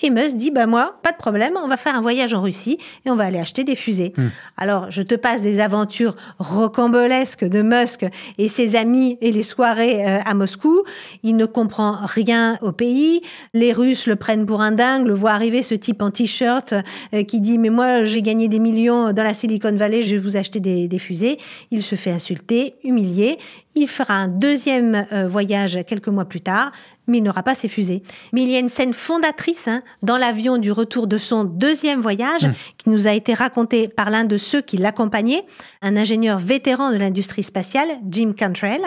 Et 0.01 0.09
Musk 0.09 0.35
dit, 0.35 0.51
bah 0.51 0.67
moi, 0.67 0.93
pas 1.01 1.11
de 1.11 1.17
problème, 1.17 1.53
on 1.61 1.67
va 1.67 1.77
faire 1.77 1.95
un 1.95 2.01
voyage 2.01 2.33
en 2.33 2.41
Russie 2.41 2.77
et 3.05 3.09
on 3.09 3.15
va 3.15 3.25
aller 3.25 3.39
acheter 3.39 3.63
des 3.63 3.75
fusées. 3.75 4.13
Alors, 4.57 4.91
je 4.91 5.01
te 5.01 5.15
passe 5.15 5.41
des 5.41 5.59
aventures 5.59 6.15
rocambolesques 6.39 7.45
de 7.45 7.61
Musk 7.61 8.05
et 8.37 8.47
ses 8.47 8.75
amis 8.75 9.17
et 9.21 9.31
les 9.31 9.43
soirées 9.43 10.05
euh, 10.05 10.19
à 10.23 10.33
Moscou. 10.33 10.83
Il 11.23 11.35
ne 11.35 11.45
comprend 11.45 11.97
rien 12.05 12.57
au 12.61 12.71
pays. 12.71 13.21
Les 13.53 13.73
Russes 13.73 14.07
le 14.07 14.15
prennent 14.15 14.45
pour 14.45 14.61
un 14.61 14.71
dingue, 14.71 15.07
le 15.07 15.13
voient 15.13 15.31
arriver 15.31 15.63
ce 15.63 15.75
type 15.75 16.01
en 16.01 16.11
t-shirt 16.11 16.73
euh, 17.13 17.23
qui 17.23 17.41
dit, 17.41 17.57
mais 17.57 17.69
moi, 17.69 18.03
j'ai 18.03 18.21
gagné 18.21 18.47
des 18.47 18.59
millions 18.59 19.13
dans 19.13 19.23
la 19.23 19.33
Silicon 19.33 19.75
Valley, 19.75 20.03
je 20.03 20.15
vais 20.15 20.21
vous 20.21 20.37
acheter 20.37 20.59
des, 20.59 20.87
des 20.87 20.99
fusées. 20.99 21.37
Il 21.71 21.81
se 21.81 21.95
fait 21.95 22.11
insulter, 22.11 22.75
humilier. 22.83 23.37
Il 23.79 23.87
fera 23.87 24.15
un 24.15 24.27
deuxième 24.27 25.05
euh, 25.11 25.27
voyage 25.27 25.77
quelques 25.85 26.07
mois 26.07 26.25
plus 26.25 26.41
tard, 26.41 26.71
mais 27.05 27.19
il 27.19 27.23
n'aura 27.23 27.43
pas 27.43 27.53
ses 27.53 27.67
fusées. 27.67 28.01
Mais 28.33 28.41
il 28.41 28.49
y 28.49 28.55
a 28.55 28.59
une 28.59 28.69
scène 28.69 28.91
fondatrice 28.91 29.67
hein, 29.67 29.83
dans 30.01 30.17
l'avion 30.17 30.57
du 30.57 30.71
retour 30.71 31.05
de 31.05 31.19
son 31.19 31.43
deuxième 31.43 32.01
voyage 32.01 32.49
qui 32.79 32.89
nous 32.89 33.07
a 33.07 33.11
été 33.11 33.35
racontée 33.35 33.87
par 33.87 34.09
l'un 34.09 34.23
de 34.23 34.35
ceux 34.37 34.61
qui 34.61 34.77
l'accompagnaient, 34.77 35.45
un 35.83 35.95
ingénieur 35.95 36.39
vétéran 36.39 36.91
de 36.91 36.97
l'industrie 36.97 37.43
spatiale, 37.43 37.87
Jim 38.09 38.33
Cantrell, 38.37 38.81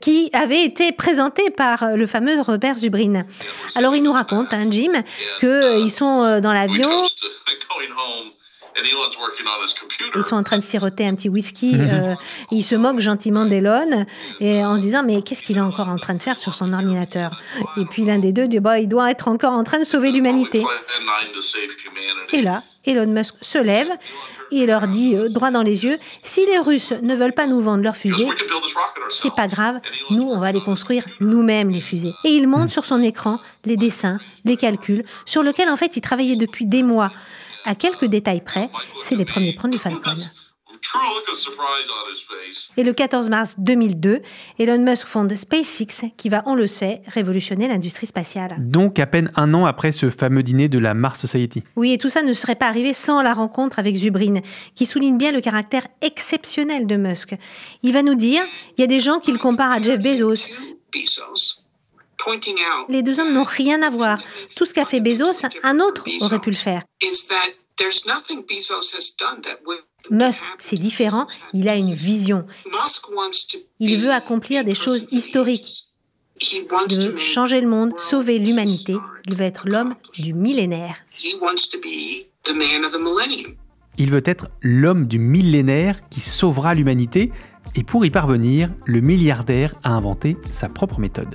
qui 0.00 0.28
avait 0.34 0.62
été 0.62 0.92
présenté 0.92 1.48
par 1.48 1.82
euh, 1.82 1.96
le 1.96 2.06
fameux 2.06 2.38
Robert 2.42 2.76
Zubrin. 2.76 3.24
Alors 3.74 3.96
il 3.96 4.02
nous 4.02 4.12
raconte, 4.12 4.52
hein, 4.52 4.66
Jim, 4.70 4.92
qu'ils 5.40 5.90
sont 5.90 6.22
euh, 6.22 6.40
dans 6.40 6.52
l'avion, 6.52 6.90
ils 10.14 10.22
sont 10.22 10.36
en 10.36 10.42
train 10.42 10.58
de 10.58 10.62
siroter 10.62 11.06
un 11.06 11.14
petit 11.14 11.28
whisky. 11.28 11.74
euh, 11.74 12.14
et 12.52 12.56
ils 12.56 12.62
se 12.62 12.74
moquent 12.74 13.00
gentiment 13.00 13.44
d'Elon 13.44 14.06
et 14.40 14.64
en 14.64 14.76
se 14.76 14.80
disant 14.80 15.02
mais 15.02 15.22
qu'est-ce 15.22 15.42
qu'il 15.42 15.56
est 15.56 15.60
encore 15.60 15.88
en 15.88 15.96
train 15.96 16.14
de 16.14 16.22
faire 16.22 16.36
sur 16.36 16.54
son 16.54 16.72
ordinateur? 16.72 17.40
Et 17.78 17.84
puis 17.86 18.04
l'un 18.04 18.18
des 18.18 18.32
deux 18.32 18.48
dit 18.48 18.60
bah 18.60 18.78
il 18.78 18.88
doit 18.88 19.10
être 19.10 19.28
encore 19.28 19.52
en 19.52 19.64
train 19.64 19.78
de 19.78 19.84
sauver 19.84 20.12
l'humanité. 20.12 20.62
Et 22.32 22.42
là, 22.42 22.62
Elon 22.84 23.06
Musk 23.06 23.34
se 23.40 23.58
lève 23.58 23.88
et 24.52 24.64
leur 24.66 24.86
dit 24.88 25.16
euh, 25.16 25.28
droit 25.28 25.50
dans 25.50 25.62
les 25.62 25.84
yeux 25.84 25.96
si 26.22 26.44
les 26.46 26.58
Russes 26.58 26.92
ne 27.02 27.14
veulent 27.14 27.32
pas 27.32 27.46
nous 27.46 27.60
vendre 27.60 27.82
leurs 27.82 27.96
fusées, 27.96 28.28
c'est 29.08 29.34
pas 29.34 29.48
grave, 29.48 29.80
nous 30.10 30.22
on 30.28 30.38
va 30.38 30.52
les 30.52 30.60
construire 30.60 31.04
nous-mêmes 31.20 31.70
les 31.70 31.80
fusées. 31.80 32.12
Et 32.24 32.28
il 32.30 32.46
montre 32.46 32.70
sur 32.70 32.84
son 32.84 33.02
écran 33.02 33.40
les 33.64 33.76
dessins, 33.76 34.18
les 34.44 34.56
calculs 34.56 35.04
sur 35.24 35.42
lesquels 35.42 35.68
en 35.68 35.76
fait 35.76 35.96
il 35.96 36.00
travaillait 36.00 36.36
depuis 36.36 36.66
des 36.66 36.82
mois. 36.84 37.10
À 37.66 37.74
quelques 37.74 38.06
détails 38.06 38.42
près, 38.42 38.70
c'est 39.02 39.16
les 39.16 39.24
premiers 39.24 39.52
plans 39.52 39.68
du 39.68 39.76
Falcon. 39.76 40.14
Et 42.76 42.84
le 42.84 42.92
14 42.92 43.28
mars 43.28 43.56
2002, 43.58 44.20
Elon 44.60 44.78
Musk 44.78 45.06
fonde 45.08 45.34
SpaceX 45.34 46.12
qui 46.16 46.28
va, 46.28 46.44
on 46.46 46.54
le 46.54 46.68
sait, 46.68 47.00
révolutionner 47.08 47.66
l'industrie 47.66 48.06
spatiale. 48.06 48.56
Donc 48.60 49.00
à 49.00 49.06
peine 49.06 49.32
un 49.34 49.52
an 49.52 49.64
après 49.64 49.90
ce 49.90 50.10
fameux 50.10 50.44
dîner 50.44 50.68
de 50.68 50.78
la 50.78 50.94
Mars 50.94 51.20
Society. 51.20 51.64
Oui, 51.74 51.92
et 51.92 51.98
tout 51.98 52.08
ça 52.08 52.22
ne 52.22 52.32
serait 52.32 52.54
pas 52.54 52.68
arrivé 52.68 52.92
sans 52.92 53.20
la 53.20 53.34
rencontre 53.34 53.80
avec 53.80 53.96
Zubrin, 53.96 54.40
qui 54.76 54.86
souligne 54.86 55.18
bien 55.18 55.32
le 55.32 55.40
caractère 55.40 55.88
exceptionnel 56.02 56.86
de 56.86 56.96
Musk. 56.96 57.34
Il 57.82 57.92
va 57.92 58.02
nous 58.02 58.14
dire, 58.14 58.42
il 58.78 58.80
y 58.80 58.84
a 58.84 58.88
des 58.88 59.00
gens 59.00 59.18
qui 59.18 59.32
le 59.32 59.38
comparent 59.38 59.72
à 59.72 59.82
Jeff 59.82 60.00
Bezos. 60.00 60.46
Les 62.88 63.02
deux 63.02 63.20
hommes 63.20 63.32
n'ont 63.32 63.44
rien 63.44 63.82
à 63.82 63.90
voir. 63.90 64.18
Tout 64.56 64.66
ce 64.66 64.74
qu'a 64.74 64.84
fait 64.84 65.00
Bezos, 65.00 65.46
un 65.62 65.80
autre 65.80 66.04
aurait 66.20 66.38
pu 66.38 66.50
le 66.50 66.56
faire. 66.56 66.82
Musk, 70.10 70.44
c'est 70.58 70.76
différent, 70.76 71.26
il 71.52 71.68
a 71.68 71.76
une 71.76 71.92
vision. 71.92 72.46
Il 73.80 73.98
veut 73.98 74.12
accomplir 74.12 74.64
des 74.64 74.74
choses 74.74 75.06
historiques. 75.10 75.86
Il 76.40 76.66
veut 76.98 77.18
changer 77.18 77.60
le 77.60 77.68
monde, 77.68 77.98
sauver 77.98 78.38
l'humanité. 78.38 78.96
Il 79.26 79.34
veut 79.34 79.44
être 79.44 79.68
l'homme 79.68 79.94
du 80.18 80.32
millénaire. 80.34 80.96
Il 83.98 84.10
veut 84.10 84.22
être 84.24 84.48
l'homme 84.60 85.06
du 85.06 85.18
millénaire 85.18 86.08
qui 86.08 86.20
sauvera 86.20 86.74
l'humanité. 86.74 87.32
Et 87.74 87.82
pour 87.82 88.04
y 88.04 88.10
parvenir, 88.10 88.70
le 88.84 89.00
milliardaire 89.00 89.74
a 89.82 89.90
inventé 89.90 90.36
sa 90.50 90.68
propre 90.68 91.00
méthode. 91.00 91.34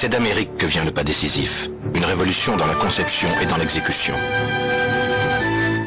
C'est 0.00 0.10
d'Amérique 0.10 0.56
que 0.56 0.66
vient 0.66 0.84
le 0.84 0.92
pas 0.92 1.02
décisif, 1.02 1.68
une 1.92 2.04
révolution 2.04 2.56
dans 2.56 2.68
la 2.68 2.76
conception 2.76 3.28
et 3.42 3.46
dans 3.46 3.56
l'exécution. 3.56 4.14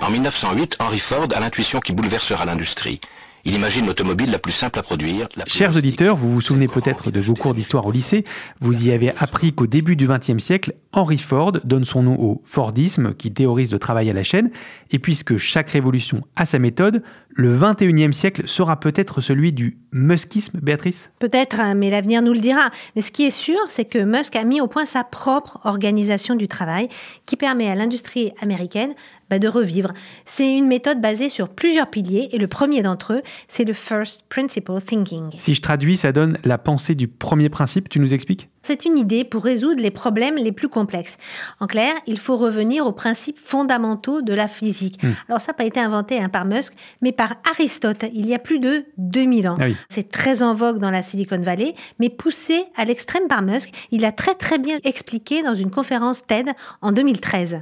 En 0.01 0.09
1908, 0.09 0.75
Henry 0.81 0.99
Ford 0.99 1.29
a 1.33 1.39
l'intuition 1.39 1.79
qui 1.79 1.93
bouleversera 1.93 2.43
l'industrie. 2.43 2.99
Il 3.45 3.55
imagine 3.55 3.85
l'automobile 3.87 4.29
la 4.29 4.37
plus 4.37 4.51
simple 4.51 4.77
à 4.79 4.83
produire. 4.83 5.29
La 5.37 5.45
plus 5.45 5.53
Chers 5.53 5.77
auditeurs, 5.77 6.17
vous 6.17 6.29
vous 6.29 6.41
souvenez 6.41 6.67
peut-être 6.67 7.09
de 7.09 7.21
vos 7.21 7.35
cours 7.35 7.53
d'histoire 7.53 7.85
au 7.85 7.91
lycée. 7.91 8.25
Vous 8.59 8.85
y 8.85 8.91
avez 8.91 9.13
appris 9.17 9.53
qu'au 9.53 9.65
début 9.65 9.95
du 9.95 10.09
XXe 10.09 10.43
siècle, 10.43 10.73
Henry 10.91 11.17
Ford 11.17 11.53
donne 11.63 11.85
son 11.85 12.03
nom 12.03 12.19
au 12.19 12.41
Fordisme, 12.43 13.13
qui 13.13 13.31
théorise 13.31 13.71
le 13.71 13.79
travail 13.79 14.09
à 14.09 14.13
la 14.13 14.23
chaîne. 14.23 14.51
Et 14.91 14.99
puisque 14.99 15.37
chaque 15.37 15.69
révolution 15.69 16.21
a 16.35 16.43
sa 16.43 16.59
méthode, 16.59 17.01
le 17.35 17.57
XXIe 17.57 18.13
siècle 18.13 18.47
sera 18.47 18.79
peut-être 18.79 19.21
celui 19.21 19.53
du 19.53 19.77
muskisme, 19.91 20.59
Béatrice? 20.61 21.11
Peut-être, 21.19 21.59
hein, 21.59 21.75
mais 21.75 21.89
l'avenir 21.89 22.21
nous 22.21 22.33
le 22.33 22.39
dira. 22.39 22.69
Mais 22.95 23.01
ce 23.01 23.11
qui 23.11 23.23
est 23.25 23.29
sûr, 23.29 23.57
c'est 23.67 23.85
que 23.85 23.99
Musk 23.99 24.35
a 24.35 24.43
mis 24.43 24.61
au 24.61 24.67
point 24.67 24.85
sa 24.85 25.03
propre 25.03 25.59
organisation 25.63 26.35
du 26.35 26.47
travail 26.47 26.89
qui 27.25 27.37
permet 27.37 27.69
à 27.69 27.75
l'industrie 27.75 28.31
américaine 28.41 28.93
bah, 29.29 29.39
de 29.39 29.47
revivre. 29.47 29.93
C'est 30.25 30.51
une 30.51 30.67
méthode 30.67 31.01
basée 31.01 31.29
sur 31.29 31.49
plusieurs 31.49 31.89
piliers 31.89 32.29
et 32.31 32.37
le 32.37 32.47
premier 32.47 32.83
d'entre 32.83 33.13
eux, 33.13 33.21
c'est 33.47 33.63
le 33.63 33.73
First 33.73 34.25
Principle 34.29 34.81
Thinking. 34.81 35.31
Si 35.37 35.53
je 35.53 35.61
traduis, 35.61 35.97
ça 35.97 36.11
donne 36.11 36.37
la 36.43 36.57
pensée 36.57 36.95
du 36.95 37.07
premier 37.07 37.49
principe, 37.49 37.89
tu 37.89 37.99
nous 37.99 38.13
expliques? 38.13 38.50
C'est 38.61 38.85
une 38.85 38.97
idée 38.97 39.23
pour 39.23 39.43
résoudre 39.43 39.81
les 39.81 39.91
problèmes 39.91 40.35
les 40.35 40.51
plus 40.51 40.69
complexes. 40.69 41.17
En 41.59 41.67
clair, 41.67 41.93
il 42.05 42.19
faut 42.19 42.37
revenir 42.37 42.85
aux 42.85 42.91
principes 42.91 43.39
fondamentaux 43.39 44.21
de 44.21 44.33
la 44.33 44.47
physique. 44.47 44.99
Alors 45.27 45.41
ça 45.41 45.47
n'a 45.47 45.53
pas 45.55 45.65
été 45.65 45.79
inventé 45.79 46.21
hein, 46.21 46.29
par 46.29 46.45
Musk, 46.45 46.73
mais 47.01 47.11
par 47.11 47.35
Aristote, 47.49 48.05
il 48.13 48.27
y 48.27 48.33
a 48.33 48.39
plus 48.39 48.59
de 48.59 48.85
2000 48.97 49.49
ans. 49.49 49.55
Ah 49.59 49.65
oui. 49.65 49.75
C'est 49.89 50.09
très 50.09 50.43
en 50.43 50.53
vogue 50.53 50.79
dans 50.79 50.91
la 50.91 51.01
Silicon 51.01 51.39
Valley, 51.39 51.73
mais 51.99 52.09
poussé 52.09 52.63
à 52.75 52.85
l'extrême 52.85 53.27
par 53.27 53.41
Musk. 53.41 53.73
Il 53.91 54.05
a 54.05 54.11
très 54.11 54.35
très 54.35 54.59
bien 54.59 54.77
expliqué 54.83 55.43
dans 55.43 55.55
une 55.55 55.71
conférence 55.71 56.25
TED 56.25 56.51
en 56.81 56.91
2013. 56.91 57.61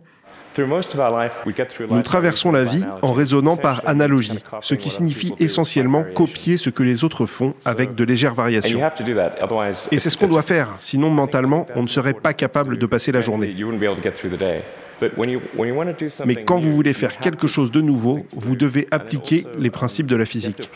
Nous 0.57 2.01
traversons 2.01 2.51
la 2.51 2.63
vie 2.63 2.83
en 3.01 3.11
raisonnant 3.13 3.57
par 3.57 3.81
analogie, 3.85 4.39
ce 4.61 4.75
qui 4.75 4.89
signifie 4.89 5.33
essentiellement 5.39 6.03
copier 6.15 6.57
ce 6.57 6.69
que 6.69 6.83
les 6.83 7.03
autres 7.03 7.25
font 7.25 7.53
avec 7.65 7.95
de 7.95 8.03
légères 8.03 8.35
variations. 8.35 8.79
Et 9.91 9.99
c'est 9.99 10.09
ce 10.09 10.17
qu'on 10.17 10.27
doit 10.27 10.41
faire, 10.41 10.75
sinon 10.79 11.09
mentalement, 11.09 11.65
on 11.75 11.83
ne 11.83 11.87
serait 11.87 12.13
pas 12.13 12.33
capable 12.33 12.77
de 12.77 12.85
passer 12.85 13.11
la 13.11 13.21
journée. 13.21 13.55
Mais 16.25 16.43
quand 16.43 16.59
vous 16.59 16.73
voulez 16.73 16.93
faire 16.93 17.17
quelque 17.17 17.47
chose 17.47 17.71
de 17.71 17.81
nouveau, 17.81 18.25
vous 18.35 18.55
devez 18.55 18.87
appliquer 18.91 19.45
les 19.57 19.69
principes 19.69 20.07
de 20.07 20.15
la 20.15 20.25
physique. 20.25 20.69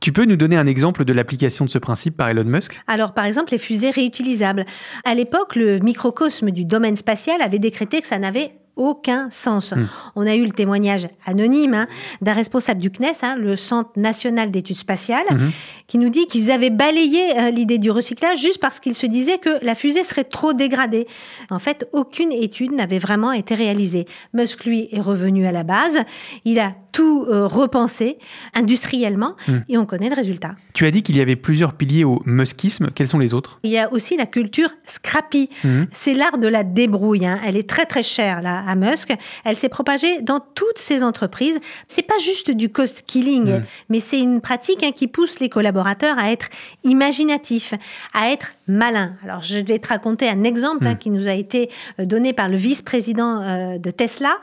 Tu 0.00 0.12
peux 0.12 0.24
nous 0.24 0.36
donner 0.36 0.56
un 0.56 0.66
exemple 0.66 1.04
de 1.04 1.12
l'application 1.12 1.64
de 1.64 1.70
ce 1.70 1.78
principe 1.78 2.16
par 2.16 2.28
Elon 2.28 2.44
Musk? 2.44 2.80
Alors, 2.86 3.14
par 3.14 3.24
exemple, 3.24 3.52
les 3.52 3.58
fusées 3.58 3.90
réutilisables. 3.90 4.64
À 5.04 5.14
l'époque, 5.14 5.56
le 5.56 5.78
microcosme 5.78 6.50
du 6.50 6.64
domaine 6.64 6.96
spatial 6.96 7.42
avait 7.42 7.58
décrété 7.58 8.00
que 8.00 8.06
ça 8.06 8.18
n'avait 8.18 8.52
aucun 8.76 9.30
sens. 9.30 9.74
On 10.16 10.26
a 10.26 10.34
eu 10.34 10.44
le 10.44 10.52
témoignage 10.52 11.08
anonyme 11.26 11.74
hein, 11.74 11.86
d'un 12.20 12.32
responsable 12.32 12.80
du 12.80 12.90
CNES, 12.90 13.12
hein, 13.22 13.36
le 13.36 13.56
Centre 13.56 13.90
national 13.96 14.50
d'études 14.50 14.76
spatiales, 14.76 15.26
qui 15.86 15.98
nous 15.98 16.08
dit 16.08 16.26
qu'ils 16.26 16.50
avaient 16.50 16.70
balayé 16.70 17.38
euh, 17.38 17.50
l'idée 17.50 17.78
du 17.78 17.90
recyclage 17.90 18.40
juste 18.40 18.58
parce 18.58 18.80
qu'ils 18.80 18.94
se 18.94 19.06
disaient 19.06 19.38
que 19.38 19.64
la 19.64 19.74
fusée 19.74 20.04
serait 20.04 20.24
trop 20.24 20.52
dégradée. 20.52 21.06
En 21.50 21.58
fait, 21.58 21.88
aucune 21.92 22.32
étude 22.32 22.72
n'avait 22.72 22.98
vraiment 22.98 23.32
été 23.32 23.54
réalisée. 23.54 24.06
Musk, 24.32 24.64
lui, 24.64 24.88
est 24.92 25.00
revenu 25.00 25.46
à 25.46 25.52
la 25.52 25.62
base. 25.64 25.98
Il 26.44 26.58
a 26.58 26.74
tout 26.92 27.26
euh, 27.28 27.46
repensé 27.46 28.18
industriellement 28.54 29.36
et 29.68 29.78
on 29.78 29.86
connaît 29.86 30.08
le 30.08 30.14
résultat. 30.14 30.54
Tu 30.74 30.86
as 30.86 30.90
dit 30.90 31.02
qu'il 31.02 31.16
y 31.16 31.20
avait 31.20 31.36
plusieurs 31.36 31.74
piliers 31.74 32.04
au 32.04 32.22
muskisme. 32.24 32.90
Quels 32.94 33.08
sont 33.08 33.18
les 33.18 33.34
autres? 33.34 33.58
Il 33.62 33.70
y 33.70 33.78
a 33.78 33.92
aussi 33.92 34.16
la 34.16 34.26
culture 34.26 34.70
scrappy. 34.86 35.48
C'est 35.92 36.14
l'art 36.14 36.38
de 36.38 36.48
la 36.48 36.64
débrouille. 36.64 37.26
hein. 37.26 37.40
Elle 37.44 37.56
est 37.56 37.68
très 37.68 37.86
très 37.86 38.02
chère 38.02 38.42
là 38.42 38.62
à, 38.66 38.74
Musk, 38.74 39.14
elle 39.44 39.56
s'est 39.56 39.68
propagée 39.68 40.22
dans 40.22 40.40
toutes 40.40 40.78
ses 40.78 41.02
entreprises. 41.02 41.58
C'est 41.86 42.02
pas 42.02 42.18
juste 42.18 42.50
du 42.50 42.68
cost 42.68 43.02
killing, 43.06 43.58
mm. 43.58 43.64
mais 43.88 44.00
c'est 44.00 44.20
une 44.20 44.40
pratique 44.40 44.82
hein, 44.82 44.90
qui 44.94 45.08
pousse 45.08 45.40
les 45.40 45.48
collaborateurs 45.48 46.18
à 46.18 46.32
être 46.32 46.48
imaginatifs, 46.84 47.74
à 48.12 48.30
être 48.30 48.52
malins. 48.66 49.14
Alors, 49.24 49.42
je 49.42 49.58
vais 49.58 49.78
te 49.78 49.88
raconter 49.88 50.28
un 50.28 50.44
exemple 50.44 50.86
hein, 50.86 50.94
qui 50.94 51.10
nous 51.10 51.28
a 51.28 51.32
été 51.32 51.70
euh, 51.98 52.06
donné 52.06 52.32
par 52.32 52.48
le 52.48 52.56
vice-président 52.56 53.42
euh, 53.42 53.78
de 53.78 53.90
Tesla. 53.90 54.36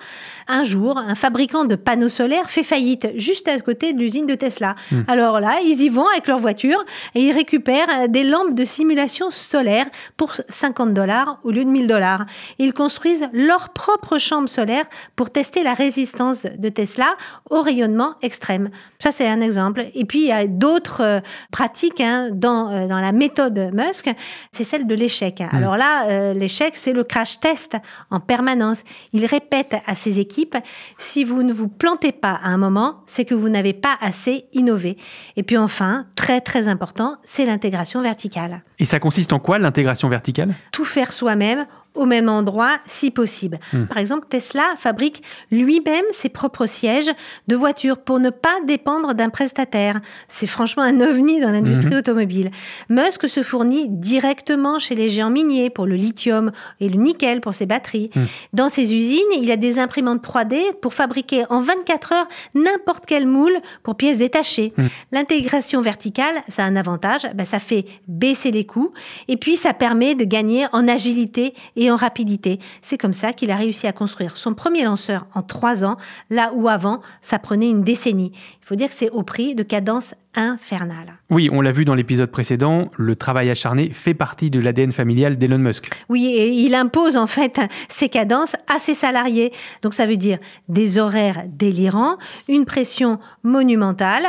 Un 0.47 0.63
jour, 0.63 0.97
un 0.97 1.15
fabricant 1.15 1.65
de 1.65 1.75
panneaux 1.75 2.09
solaires 2.09 2.38
fait 2.47 2.63
faillite 2.63 3.07
juste 3.15 3.47
à 3.47 3.59
côté 3.59 3.93
de 3.93 3.99
l'usine 3.99 4.27
de 4.27 4.35
Tesla. 4.35 4.75
Mm. 4.91 5.01
Alors 5.07 5.39
là, 5.39 5.59
ils 5.63 5.81
y 5.81 5.89
vont 5.89 6.07
avec 6.07 6.27
leur 6.27 6.39
voiture 6.39 6.83
et 7.15 7.21
ils 7.21 7.31
récupèrent 7.31 8.07
des 8.07 8.23
lampes 8.23 8.53
de 8.53 8.65
simulation 8.65 9.31
solaire 9.31 9.85
pour 10.17 10.33
50 10.47 10.93
dollars 10.93 11.39
au 11.43 11.51
lieu 11.51 11.65
de 11.65 11.69
1000 11.69 11.87
dollars. 11.87 12.25
Ils 12.57 12.73
construisent 12.73 13.27
leur 13.33 13.69
propre 13.69 14.17
chambre 14.17 14.49
solaire 14.49 14.85
pour 15.15 15.29
tester 15.29 15.63
la 15.63 15.73
résistance 15.73 16.43
de 16.43 16.69
Tesla 16.69 17.15
au 17.49 17.61
rayonnement 17.61 18.15
extrême. 18.21 18.69
Ça, 18.99 19.11
c'est 19.11 19.27
un 19.27 19.41
exemple. 19.41 19.85
Et 19.93 20.05
puis, 20.05 20.19
il 20.19 20.27
y 20.27 20.31
a 20.31 20.47
d'autres 20.47 21.01
euh, 21.01 21.19
pratiques 21.51 22.01
hein, 22.01 22.29
dans, 22.31 22.69
euh, 22.69 22.87
dans 22.87 22.99
la 22.99 23.11
méthode 23.11 23.71
Musk, 23.73 24.09
c'est 24.51 24.63
celle 24.63 24.87
de 24.87 24.95
l'échec. 24.95 25.39
Mm. 25.39 25.55
Alors 25.55 25.77
là, 25.77 26.07
euh, 26.07 26.33
l'échec, 26.33 26.75
c'est 26.75 26.93
le 26.93 27.03
crash 27.03 27.39
test 27.39 27.77
en 28.11 28.19
permanence. 28.19 28.83
Il 29.13 29.25
répète 29.25 29.75
à 29.85 29.95
ses 29.95 30.19
équipes, 30.19 30.57
si 30.97 31.23
vous 31.23 31.43
ne 31.43 31.53
vous 31.53 31.67
plantez 31.67 32.11
pas 32.11 32.28
à 32.33 32.49
un 32.49 32.57
moment, 32.57 33.03
c'est 33.05 33.25
que 33.25 33.35
vous 33.35 33.49
n'avez 33.49 33.73
pas 33.73 33.97
assez 34.01 34.45
innové. 34.53 34.97
Et 35.35 35.43
puis 35.43 35.57
enfin, 35.57 36.05
très 36.15 36.41
très 36.41 36.67
important, 36.67 37.17
c'est 37.23 37.45
l'intégration 37.45 38.01
verticale. 38.01 38.63
Et 38.79 38.85
ça 38.85 38.99
consiste 38.99 39.33
en 39.33 39.39
quoi 39.39 39.59
l'intégration 39.59 40.09
verticale? 40.09 40.53
Tout 40.71 40.85
faire 40.85 41.13
soi-même 41.13 41.65
au 41.95 42.05
même 42.05 42.29
endroit 42.29 42.77
si 42.85 43.11
possible. 43.11 43.59
Hmm. 43.73 43.85
Par 43.85 43.97
exemple, 43.97 44.25
Tesla 44.29 44.63
fabrique 44.77 45.23
lui-même 45.51 46.05
ses 46.11 46.29
propres 46.29 46.65
sièges 46.65 47.11
de 47.47 47.55
voitures 47.55 47.97
pour 47.97 48.19
ne 48.19 48.29
pas 48.29 48.53
dépendre 48.65 49.13
d'un 49.13 49.29
prestataire. 49.29 49.99
C'est 50.27 50.47
franchement 50.47 50.83
un 50.83 51.01
ovni 51.01 51.41
dans 51.41 51.51
l'industrie 51.51 51.95
hmm. 51.95 51.99
automobile. 51.99 52.51
Musk 52.89 53.27
se 53.27 53.43
fournit 53.43 53.89
directement 53.89 54.79
chez 54.79 54.95
les 54.95 55.09
géants 55.09 55.29
miniers 55.29 55.69
pour 55.69 55.85
le 55.85 55.95
lithium 55.95 56.51
et 56.79 56.89
le 56.89 56.95
nickel 56.95 57.41
pour 57.41 57.53
ses 57.53 57.65
batteries. 57.65 58.11
Hmm. 58.15 58.25
Dans 58.53 58.69
ses 58.69 58.93
usines, 58.93 59.19
il 59.41 59.51
a 59.51 59.57
des 59.57 59.79
imprimantes 59.79 60.23
3D 60.23 60.73
pour 60.81 60.93
fabriquer 60.93 61.45
en 61.49 61.61
24 61.61 62.13
heures 62.13 62.27
n'importe 62.53 63.03
quel 63.05 63.25
moule 63.25 63.57
pour 63.83 63.95
pièces 63.95 64.17
détachées. 64.17 64.73
L'intégration 65.11 65.81
verticale, 65.81 66.43
ça 66.47 66.63
a 66.63 66.67
un 66.67 66.75
avantage, 66.75 67.27
ben, 67.33 67.45
ça 67.45 67.59
fait 67.59 67.85
baisser 68.07 68.51
les 68.51 68.65
coûts 68.65 68.93
et 69.27 69.37
puis 69.37 69.55
ça 69.55 69.73
permet 69.73 70.15
de 70.15 70.23
gagner 70.23 70.65
en 70.71 70.87
agilité 70.87 71.53
et 71.75 71.78
en 71.87 71.95
rapidité. 71.95 72.59
C'est 72.81 72.97
comme 72.97 73.13
ça 73.13 73.31
qu'il 73.31 73.51
a 73.51 73.55
réussi 73.55 73.87
à 73.87 73.93
construire 73.93 74.35
son 74.37 74.53
premier 74.53 74.83
lanceur 74.83 75.27
en 75.33 75.41
trois 75.41 75.85
ans, 75.85 75.97
là 76.29 76.51
où 76.53 76.67
avant, 76.67 77.01
ça 77.21 77.39
prenait 77.39 77.69
une 77.69 77.83
décennie. 77.83 78.33
Il 78.69 78.73
faut 78.73 78.77
dire 78.77 78.89
que 78.89 78.93
c'est 78.93 79.09
au 79.09 79.23
prix 79.23 79.55
de 79.55 79.63
cadences 79.63 80.13
infernales. 80.35 81.13
Oui, 81.31 81.49
on 81.51 81.59
l'a 81.59 81.71
vu 81.71 81.85
dans 81.85 81.95
l'épisode 81.95 82.29
précédent, 82.29 82.91
le 82.97 83.15
travail 83.15 83.49
acharné 83.49 83.89
fait 83.89 84.13
partie 84.13 84.51
de 84.51 84.59
l'ADN 84.59 84.91
familial 84.91 85.39
d'Elon 85.39 85.57
Musk. 85.57 85.89
Oui, 86.07 86.27
et 86.35 86.49
il 86.49 86.75
impose 86.75 87.17
en 87.17 87.25
fait 87.25 87.59
ses 87.87 88.09
cadences 88.09 88.55
à 88.67 88.77
ses 88.77 88.93
salariés. 88.93 89.51
Donc 89.81 89.95
ça 89.95 90.05
veut 90.05 90.17
dire 90.17 90.37
des 90.67 90.99
horaires 90.99 91.45
délirants, 91.47 92.17
une 92.47 92.65
pression 92.65 93.17
monumentale. 93.41 94.23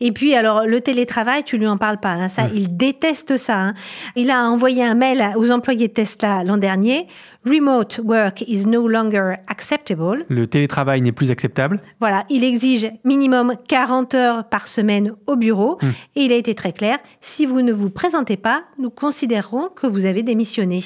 Et 0.00 0.12
puis 0.12 0.34
alors 0.34 0.66
le 0.66 0.82
télétravail, 0.82 1.42
tu 1.42 1.56
lui 1.56 1.66
en 1.66 1.78
parles 1.78 2.00
pas. 2.00 2.12
Hein, 2.12 2.28
ça, 2.28 2.44
mmh. 2.44 2.50
il 2.54 2.76
déteste 2.76 3.38
ça. 3.38 3.58
Hein. 3.58 3.74
Il 4.14 4.30
a 4.30 4.44
envoyé 4.50 4.84
un 4.84 4.94
mail 4.94 5.24
aux 5.36 5.50
employés 5.50 5.88
de 5.88 5.94
Tesla 5.94 6.44
l'an 6.44 6.58
dernier. 6.58 7.06
Remote 7.46 8.00
work 8.02 8.42
is 8.48 8.66
no 8.66 8.88
longer 8.88 9.36
acceptable. 9.46 10.26
Le 10.28 10.48
télétravail 10.48 11.00
n'est 11.00 11.12
plus 11.12 11.30
acceptable. 11.30 11.80
Voilà, 12.00 12.24
il 12.28 12.42
exige 12.42 12.90
minimum 13.04 13.54
40 13.68 14.14
heures 14.16 14.48
par 14.48 14.66
semaine 14.66 15.12
au 15.28 15.36
bureau 15.36 15.78
hmm. 15.80 15.90
et 16.16 16.22
il 16.22 16.32
a 16.32 16.34
été 16.34 16.56
très 16.56 16.72
clair, 16.72 16.98
si 17.20 17.46
vous 17.46 17.62
ne 17.62 17.72
vous 17.72 17.88
présentez 17.88 18.36
pas, 18.36 18.64
nous 18.80 18.90
considérerons 18.90 19.68
que 19.68 19.86
vous 19.86 20.06
avez 20.06 20.24
démissionné. 20.24 20.80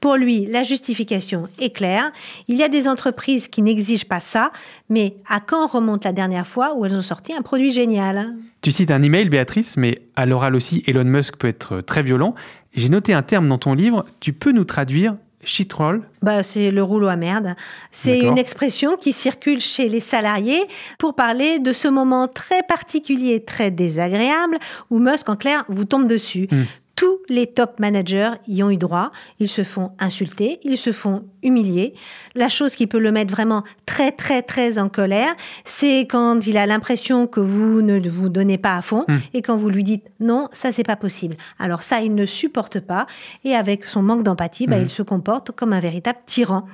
Pour 0.00 0.16
lui, 0.16 0.46
la 0.46 0.62
justification 0.62 1.46
est 1.58 1.76
claire. 1.76 2.10
Il 2.46 2.56
y 2.56 2.62
a 2.62 2.70
des 2.70 2.88
entreprises 2.88 3.48
qui 3.48 3.60
n'exigent 3.60 4.08
pas 4.08 4.20
ça, 4.20 4.50
mais 4.88 5.16
à 5.28 5.40
quand 5.40 5.66
remonte 5.66 6.06
la 6.06 6.12
dernière 6.12 6.46
fois 6.46 6.74
où 6.74 6.86
elles 6.86 6.94
ont 6.94 7.02
sorti 7.02 7.34
un 7.34 7.42
produit 7.42 7.70
génial? 7.70 8.34
Tu 8.62 8.72
cites 8.72 8.90
un 8.90 9.02
email, 9.02 9.28
Béatrice, 9.28 9.76
mais 9.76 10.00
à 10.16 10.24
l'oral 10.24 10.54
aussi, 10.54 10.82
Elon 10.86 11.04
Musk 11.04 11.36
peut 11.36 11.48
être 11.48 11.82
très 11.82 12.02
violent. 12.02 12.34
J'ai 12.72 12.88
noté 12.88 13.12
un 13.12 13.22
terme 13.22 13.46
dans 13.46 13.58
ton 13.58 13.74
livre, 13.74 14.06
tu 14.20 14.32
peux 14.32 14.52
nous 14.52 14.64
traduire 14.64 15.14
Shitroll 15.42 16.02
bah, 16.22 16.42
C'est 16.42 16.70
le 16.70 16.82
rouleau 16.82 17.08
à 17.08 17.16
merde. 17.16 17.54
C'est 17.90 18.18
une 18.18 18.38
expression 18.38 18.96
qui 18.96 19.12
circule 19.12 19.60
chez 19.60 19.88
les 19.88 20.00
salariés 20.00 20.62
pour 20.98 21.14
parler 21.14 21.58
de 21.58 21.72
ce 21.72 21.88
moment 21.88 22.28
très 22.28 22.62
particulier, 22.62 23.44
très 23.44 23.70
désagréable, 23.70 24.58
où 24.90 24.98
Musk, 24.98 25.28
en 25.28 25.36
clair, 25.36 25.64
vous 25.68 25.84
tombe 25.84 26.06
dessus. 26.06 26.48
Hmm. 26.50 26.64
Tous 26.96 27.18
les 27.28 27.46
top 27.46 27.78
managers 27.78 28.32
y 28.48 28.62
ont 28.64 28.70
eu 28.70 28.76
droit. 28.76 29.12
Ils 29.38 29.48
se 29.48 29.62
font 29.62 29.92
insulter, 30.00 30.58
ils 30.64 30.76
se 30.76 30.90
font 30.90 31.24
humilier. 31.42 31.94
La 32.34 32.48
chose 32.48 32.74
qui 32.74 32.86
peut 32.86 32.98
le 32.98 33.12
mettre 33.12 33.32
vraiment 33.32 33.64
très, 33.86 34.12
très, 34.12 34.42
très 34.42 34.78
en 34.78 34.88
colère, 34.88 35.34
c'est 35.64 36.00
quand 36.00 36.46
il 36.46 36.56
a 36.56 36.66
l'impression 36.66 37.26
que 37.26 37.40
vous 37.40 37.82
ne 37.82 37.98
vous 38.08 38.28
donnez 38.28 38.58
pas 38.58 38.76
à 38.76 38.82
fond 38.82 39.04
hmm. 39.08 39.18
et 39.34 39.42
quand 39.42 39.56
vous 39.56 39.68
lui 39.68 39.84
dites 39.84 40.04
non, 40.20 40.48
ça, 40.52 40.72
c'est 40.72 40.84
pas 40.84 40.96
possible. 40.96 41.36
Alors 41.58 41.82
ça, 41.82 42.00
il 42.00 42.14
ne 42.14 42.26
supporte 42.26 42.80
pas 42.80 43.06
et 43.44 43.54
avec 43.54 43.84
son 43.84 44.02
manque 44.02 44.22
d'empathie, 44.22 44.66
bah, 44.66 44.78
hmm. 44.78 44.82
il 44.82 44.90
se 44.90 45.02
comporte 45.02 45.52
comme 45.52 45.72
un 45.72 45.80
véritable 45.80 46.18
tyran. 46.26 46.66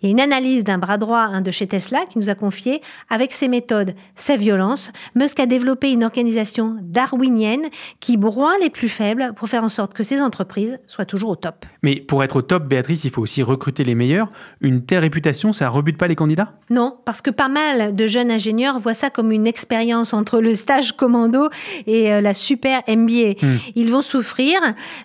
Il 0.00 0.06
y 0.06 0.08
a 0.08 0.12
une 0.12 0.20
analyse 0.20 0.64
d'un 0.64 0.78
bras 0.78 0.98
droit 0.98 1.40
de 1.40 1.50
chez 1.50 1.66
Tesla 1.66 2.00
qui 2.08 2.18
nous 2.18 2.30
a 2.30 2.34
confié 2.34 2.80
avec 3.10 3.32
ses 3.32 3.48
méthodes, 3.48 3.94
sa 4.16 4.36
violence, 4.36 4.92
Musk 5.14 5.40
a 5.40 5.46
développé 5.46 5.92
une 5.92 6.04
organisation 6.04 6.76
darwinienne 6.82 7.64
qui 8.00 8.16
broie 8.16 8.54
les 8.60 8.70
plus 8.70 8.88
faibles 8.88 9.32
pour 9.36 9.48
faire 9.48 9.64
en 9.64 9.68
sorte 9.68 9.94
que 9.94 10.02
ces 10.02 10.20
entreprises 10.20 10.78
soient 10.86 11.04
toujours 11.04 11.30
au 11.30 11.36
top. 11.36 11.66
Mais 11.82 11.96
pour 11.96 12.22
être 12.24 12.36
au 12.36 12.42
top, 12.42 12.66
Béatrice, 12.66 13.04
il 13.04 13.10
faut 13.10 13.22
aussi 13.22 13.42
recruter 13.42 13.84
les 13.84 13.94
meilleurs. 13.94 14.03
Une 14.60 14.84
telle 14.84 15.00
réputation, 15.00 15.52
ça 15.52 15.68
rebute 15.68 15.96
pas 15.96 16.06
les 16.06 16.14
candidats? 16.14 16.52
Non, 16.70 16.96
parce 17.04 17.20
que 17.22 17.30
pas 17.30 17.48
mal 17.48 17.94
de 17.94 18.06
jeunes 18.06 18.30
ingénieurs 18.30 18.78
voient 18.78 18.94
ça 18.94 19.10
comme 19.10 19.32
une 19.32 19.46
expérience 19.46 20.14
entre 20.14 20.40
le 20.40 20.54
stage 20.54 20.92
commando 20.92 21.48
et 21.86 22.12
euh, 22.12 22.20
la 22.20 22.34
super 22.34 22.82
MBA. 22.88 23.34
Hmm. 23.42 23.56
Ils 23.74 23.90
vont 23.90 24.02
souffrir, 24.02 24.58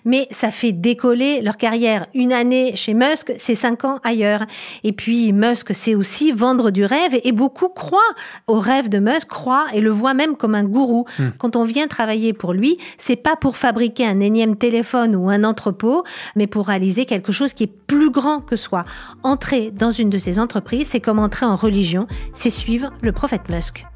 mais 0.04 0.26
ça 0.30 0.50
fait 0.50 0.72
décoller 0.72 1.40
leur 1.42 1.56
carrière. 1.56 2.06
Une 2.14 2.32
année 2.32 2.76
chez 2.76 2.94
Musk, 2.94 3.32
c'est 3.38 3.54
cinq 3.54 3.84
ans 3.84 3.98
ailleurs. 4.04 4.44
Et 4.84 4.92
puis 4.92 5.32
Musk, 5.32 5.74
c'est 5.74 5.94
aussi 5.94 6.32
vendre 6.32 6.70
du 6.70 6.84
rêve 6.84 7.18
et 7.22 7.32
beaucoup 7.32 7.68
croient 7.68 8.00
au 8.46 8.58
rêve 8.58 8.88
de 8.88 8.98
Musk, 8.98 9.28
croient 9.28 9.66
et 9.74 9.80
le 9.80 9.90
voient 9.90 10.14
même 10.14 10.36
comme 10.36 10.54
un 10.54 10.64
gourou. 10.64 11.04
Hmm. 11.18 11.28
Quand 11.38 11.56
on 11.56 11.64
vient 11.64 11.86
travailler 11.86 12.32
pour 12.32 12.52
lui, 12.52 12.78
c'est 12.98 13.16
pas 13.16 13.36
pour 13.36 13.56
fabriquer 13.56 14.06
un 14.06 14.20
énième 14.20 14.56
téléphone 14.56 15.16
ou 15.16 15.28
un 15.28 15.44
entrepôt, 15.44 16.04
mais 16.36 16.46
pour 16.46 16.66
réaliser 16.66 17.06
quelque 17.06 17.32
chose 17.32 17.52
qui 17.52 17.64
est 17.64 17.72
plus 17.86 18.10
grand 18.10 18.40
que 18.40 18.56
soi. 18.56 18.84
Entrer 19.22 19.70
dans 19.70 19.92
une 19.92 20.10
de 20.10 20.18
ces 20.18 20.38
entreprises, 20.38 20.88
c'est 20.88 21.00
comme 21.00 21.18
entrer 21.18 21.46
en 21.46 21.56
religion, 21.56 22.06
c'est 22.34 22.50
suivre 22.50 22.92
le 23.02 23.12
prophète 23.12 23.48
Musk. 23.48 23.86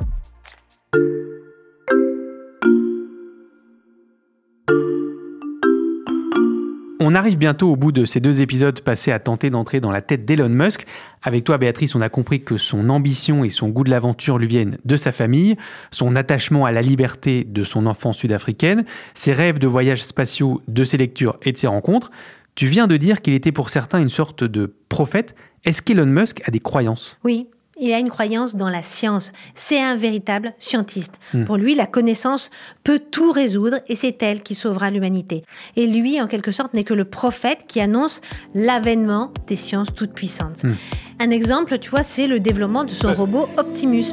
On 7.07 7.14
arrive 7.14 7.37
bientôt 7.37 7.70
au 7.70 7.76
bout 7.76 7.92
de 7.92 8.07
ces 8.07 8.18
deux 8.18 8.40
épisodes 8.40 8.80
passés 8.80 9.12
à 9.12 9.18
tenter 9.18 9.50
d'entrer 9.50 9.78
dans 9.78 9.90
la 9.90 10.00
tête 10.00 10.24
d'Elon 10.24 10.48
Musk. 10.48 10.87
Avec 11.22 11.44
toi, 11.44 11.59
Béatrice, 11.59 11.94
on 11.94 12.00
a 12.00 12.09
compris 12.09 12.42
que 12.42 12.57
son 12.57 12.88
ambition 12.88 13.44
et 13.44 13.50
son 13.50 13.68
goût 13.68 13.85
de 13.85 13.90
l'aventure 13.90 14.38
lui 14.38 14.46
viennent 14.46 14.78
de 14.87 14.96
sa 14.96 15.12
famille, 15.12 15.57
son 15.90 16.16
attachement 16.16 16.64
à 16.64 16.72
la 16.72 16.80
liberté 16.80 17.44
de 17.44 17.62
son 17.62 17.87
enfance 17.87 18.16
sud-africaine, 18.16 18.87
ses 19.12 19.35
rêves 19.35 19.59
de 19.59 19.66
voyages 19.66 20.02
spatiaux, 20.02 20.62
de 20.66 20.83
ses 20.83 20.96
lectures 20.96 21.37
et 21.42 21.52
de 21.52 21.59
ses 21.59 21.66
rencontres. 21.66 22.11
Tu 22.55 22.67
viens 22.67 22.87
de 22.87 22.97
dire 22.97 23.21
qu'il 23.21 23.35
était 23.35 23.53
pour 23.53 23.71
certains 23.71 24.01
une 24.01 24.09
sorte 24.09 24.45
de 24.45 24.75
prophète. 24.88 25.35
Est-ce 25.64 25.83
qu'Elon 25.83 26.07
Musk 26.07 26.40
a 26.47 26.51
des 26.51 26.61
croyances? 26.61 27.19
Oui, 27.25 27.49
il 27.81 27.93
a 27.93 27.99
une 27.99 28.11
croyance 28.11 28.55
dans 28.55 28.69
la 28.69 28.83
science. 28.83 29.33
C'est 29.55 29.81
un 29.81 29.97
véritable 29.97 30.53
scientiste. 30.59 31.12
Hmm. 31.33 31.45
Pour 31.45 31.57
lui, 31.57 31.75
la 31.75 31.87
connaissance 31.87 32.51
peut 32.85 33.01
tout 33.11 33.33
résoudre 33.33 33.79
et 33.88 33.97
c'est 33.97 34.23
elle 34.23 34.43
qui 34.43 34.55
sauvera 34.55 34.90
l'humanité. 34.90 35.43
Et 35.75 35.88
lui, 35.88 36.21
en 36.21 36.29
quelque 36.29 36.53
sorte, 36.53 36.75
n'est 36.75 36.85
que 36.85 36.95
le 36.95 37.05
prophète 37.05 37.64
qui 37.67 37.81
annonce 37.81 38.21
l'avènement 38.55 39.33
des 39.49 39.57
sciences 39.57 39.88
toutes 39.93 40.12
puissantes. 40.12 40.62
Hmm. 40.62 40.75
Un 41.19 41.31
exemple, 41.31 41.79
tu 41.79 41.90
vois, 41.90 42.05
c'est 42.05 42.29
le 42.29 42.38
développement 42.38 42.85
de 42.85 42.90
son 42.90 43.12
robot 43.12 43.49
Optimus. 43.57 44.12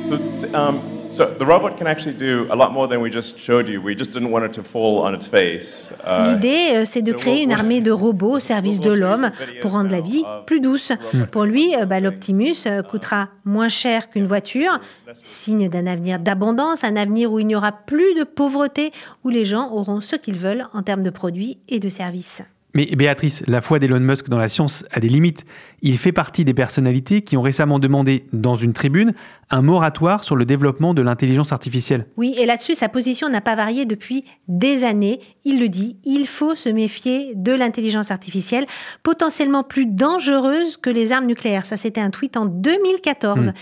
Um, 0.53 0.79
So 1.13 1.25
the 1.25 1.45
robot 1.45 1.77
can 1.77 1.87
actually 1.87 2.15
do 2.15 2.47
a 2.49 2.55
lot 2.55 2.71
more 2.71 2.87
than 2.87 3.01
we 3.01 3.11
just 3.11 3.37
showed 3.37 3.67
you. 3.67 3.81
We 3.81 3.95
just 3.97 4.11
didn't 4.11 4.31
want 4.31 4.45
it 4.45 4.53
to 4.53 4.63
fall 4.63 5.03
on 5.03 5.13
its 5.13 5.27
face. 5.27 5.89
Uh, 6.05 6.33
L'idée, 6.33 6.75
euh, 6.75 6.85
c'est 6.85 7.01
de 7.01 7.11
créer 7.11 7.43
une 7.43 7.51
armée 7.51 7.81
de 7.81 7.91
robots 7.91 8.37
au 8.37 8.39
service 8.39 8.79
de 8.79 8.91
l'homme 8.91 9.31
pour 9.61 9.71
rendre 9.71 9.91
la 9.91 10.01
vie 10.01 10.23
plus 10.45 10.61
douce. 10.61 10.91
Pour 11.31 11.45
lui, 11.45 11.75
euh, 11.75 11.85
bah, 11.85 11.99
l'Optimus 11.99 12.55
euh, 12.65 12.81
coûtera 12.81 13.29
moins 13.45 13.69
cher 13.69 14.09
qu'une 14.09 14.25
voiture, 14.25 14.79
signe 15.23 15.69
d'un 15.69 15.87
avenir 15.87 16.19
d'abondance, 16.19 16.83
un 16.83 16.95
avenir 16.95 17.31
où 17.31 17.39
il 17.39 17.47
n'y 17.47 17.55
aura 17.55 17.71
plus 17.71 18.13
de 18.15 18.23
pauvreté, 18.23 18.91
où 19.23 19.29
les 19.29 19.45
gens 19.45 19.71
auront 19.71 20.01
ce 20.01 20.15
qu'ils 20.15 20.37
veulent 20.37 20.67
en 20.73 20.81
termes 20.81 21.03
de 21.03 21.09
produits 21.09 21.57
et 21.67 21.79
de 21.79 21.89
services. 21.89 22.41
Mais 22.73 22.85
Béatrice, 22.85 23.43
la 23.47 23.61
foi 23.61 23.79
d'Elon 23.79 23.99
Musk 23.99 24.29
dans 24.29 24.37
la 24.37 24.47
science 24.47 24.85
a 24.91 25.01
des 25.01 25.09
limites. 25.09 25.45
Il 25.83 25.97
fait 25.97 26.11
partie 26.11 26.45
des 26.45 26.53
personnalités 26.53 27.21
qui 27.21 27.37
ont 27.37 27.41
récemment 27.41 27.79
demandé, 27.79 28.25
dans 28.33 28.55
une 28.55 28.73
tribune, 28.73 29.13
un 29.49 29.61
moratoire 29.61 30.23
sur 30.23 30.35
le 30.35 30.45
développement 30.45 30.93
de 30.93 31.01
l'intelligence 31.01 31.51
artificielle. 31.51 32.05
Oui, 32.17 32.35
et 32.37 32.45
là-dessus, 32.45 32.75
sa 32.75 32.87
position 32.87 33.29
n'a 33.29 33.41
pas 33.41 33.55
varié 33.55 33.85
depuis 33.85 34.23
des 34.47 34.83
années. 34.83 35.19
Il 35.43 35.59
le 35.59 35.69
dit, 35.69 35.97
il 36.05 36.27
faut 36.27 36.55
se 36.55 36.69
méfier 36.69 37.33
de 37.35 37.51
l'intelligence 37.51 38.11
artificielle, 38.11 38.65
potentiellement 39.01 39.63
plus 39.63 39.87
dangereuse 39.87 40.77
que 40.77 40.89
les 40.89 41.11
armes 41.11 41.25
nucléaires. 41.25 41.65
Ça, 41.65 41.77
c'était 41.77 41.99
un 41.99 42.11
tweet 42.11 42.37
en 42.37 42.45
2014. 42.45 43.47
Hmm. 43.47 43.53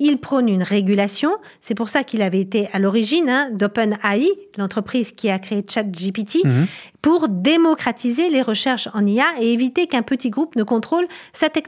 Il 0.00 0.18
prône 0.18 0.48
une 0.48 0.64
régulation. 0.64 1.30
C'est 1.60 1.74
pour 1.74 1.88
ça 1.88 2.02
qu'il 2.02 2.22
avait 2.22 2.40
été 2.40 2.68
à 2.72 2.80
l'origine 2.80 3.28
hein, 3.28 3.50
d'OpenAI, 3.52 4.26
l'entreprise 4.58 5.12
qui 5.12 5.30
a 5.30 5.38
créé 5.38 5.64
ChatGPT, 5.66 6.44
hmm. 6.44 6.64
pour 7.00 7.28
démocratiser 7.28 8.30
les 8.30 8.42
recherches 8.42 8.88
en 8.94 9.06
IA 9.06 9.26
et 9.40 9.52
éviter 9.52 9.86
qu'un 9.86 10.02
petit 10.02 10.30
groupe 10.30 10.56
ne 10.56 10.64
contrôle 10.64 11.06
sa 11.32 11.48
technologie. 11.48 11.67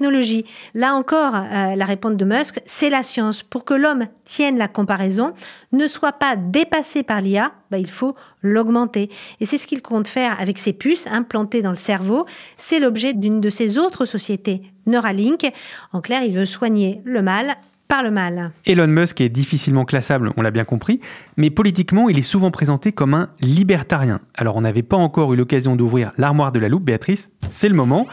Là 0.75 0.95
encore, 0.95 1.35
euh, 1.35 1.77
la 1.77 1.85
réponse 1.85 2.17
de 2.17 2.25
Musk, 2.25 2.61
c'est 2.65 2.91
la 2.91 3.03
science. 3.03 3.43
Pour 3.43 3.65
que 3.65 3.75
l'homme 3.75 4.07
tienne 4.25 4.59
la 4.59 4.69
comparaison, 4.69 5.35
ne 5.73 5.87
soit 5.87 6.13
pas 6.13 6.37
dépassé 6.37 7.03
par 7.03 7.21
l'IA, 7.21 7.53
bah, 7.71 7.79
il 7.79 7.91
faut 7.91 8.15
l'augmenter. 8.43 9.11
Et 9.41 9.47
c'est 9.47 9.59
ce 9.59 9.67
qu'il 9.67 9.83
compte 9.83 10.09
faire 10.09 10.41
avec 10.41 10.59
ses 10.59 10.73
puces 10.73 11.07
implantées 11.07 11.63
dans 11.63 11.71
le 11.71 11.77
cerveau. 11.77 12.27
C'est 12.57 12.81
l'objet 12.81 13.13
d'une 13.13 13.41
de 13.41 13.51
ses 13.51 13.79
autres 13.79 14.05
sociétés, 14.05 14.63
Neuralink. 14.87 15.51
En 15.93 16.01
clair, 16.01 16.23
il 16.23 16.35
veut 16.35 16.47
soigner 16.47 17.01
le 17.05 17.23
mal 17.23 17.57
par 17.91 18.05
le 18.05 18.13
mal. 18.13 18.53
Elon 18.67 18.87
Musk 18.87 19.21
est 19.21 19.29
difficilement 19.29 19.85
classable, 19.85 20.33
on 20.37 20.43
l'a 20.43 20.53
bien 20.53 20.65
compris, 20.65 21.01
mais 21.37 21.51
politiquement, 21.51 22.09
il 22.09 22.19
est 22.21 22.23
souvent 22.23 22.53
présenté 22.53 22.93
comme 22.93 23.15
un 23.15 23.31
libertarien. 23.41 24.21
Alors 24.35 24.55
on 24.57 24.61
n'avait 24.61 24.85
pas 24.85 24.97
encore 24.97 25.33
eu 25.35 25.37
l'occasion 25.37 25.75
d'ouvrir 25.75 26.13
l'armoire 26.17 26.53
de 26.53 26.61
la 26.61 26.69
loupe, 26.69 26.85
Béatrice, 26.85 27.31
c'est 27.49 27.69
le 27.69 27.75
moment. 27.75 28.07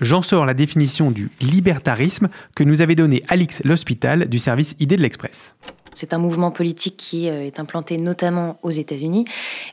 J'en 0.00 0.22
sors 0.22 0.44
la 0.44 0.54
définition 0.54 1.10
du 1.10 1.30
libertarisme 1.40 2.28
que 2.56 2.64
nous 2.64 2.82
avait 2.82 2.96
donné 2.96 3.22
Alix 3.28 3.62
L'Hospital 3.64 4.28
du 4.28 4.38
service 4.38 4.74
Idée 4.80 4.96
de 4.96 5.02
l'Express. 5.02 5.54
C'est 5.94 6.12
un 6.12 6.18
mouvement 6.18 6.50
politique 6.50 6.96
qui 6.96 7.28
euh, 7.28 7.46
est 7.46 7.58
implanté 7.58 7.96
notamment 7.96 8.58
aux 8.62 8.70
États-Unis, 8.70 9.24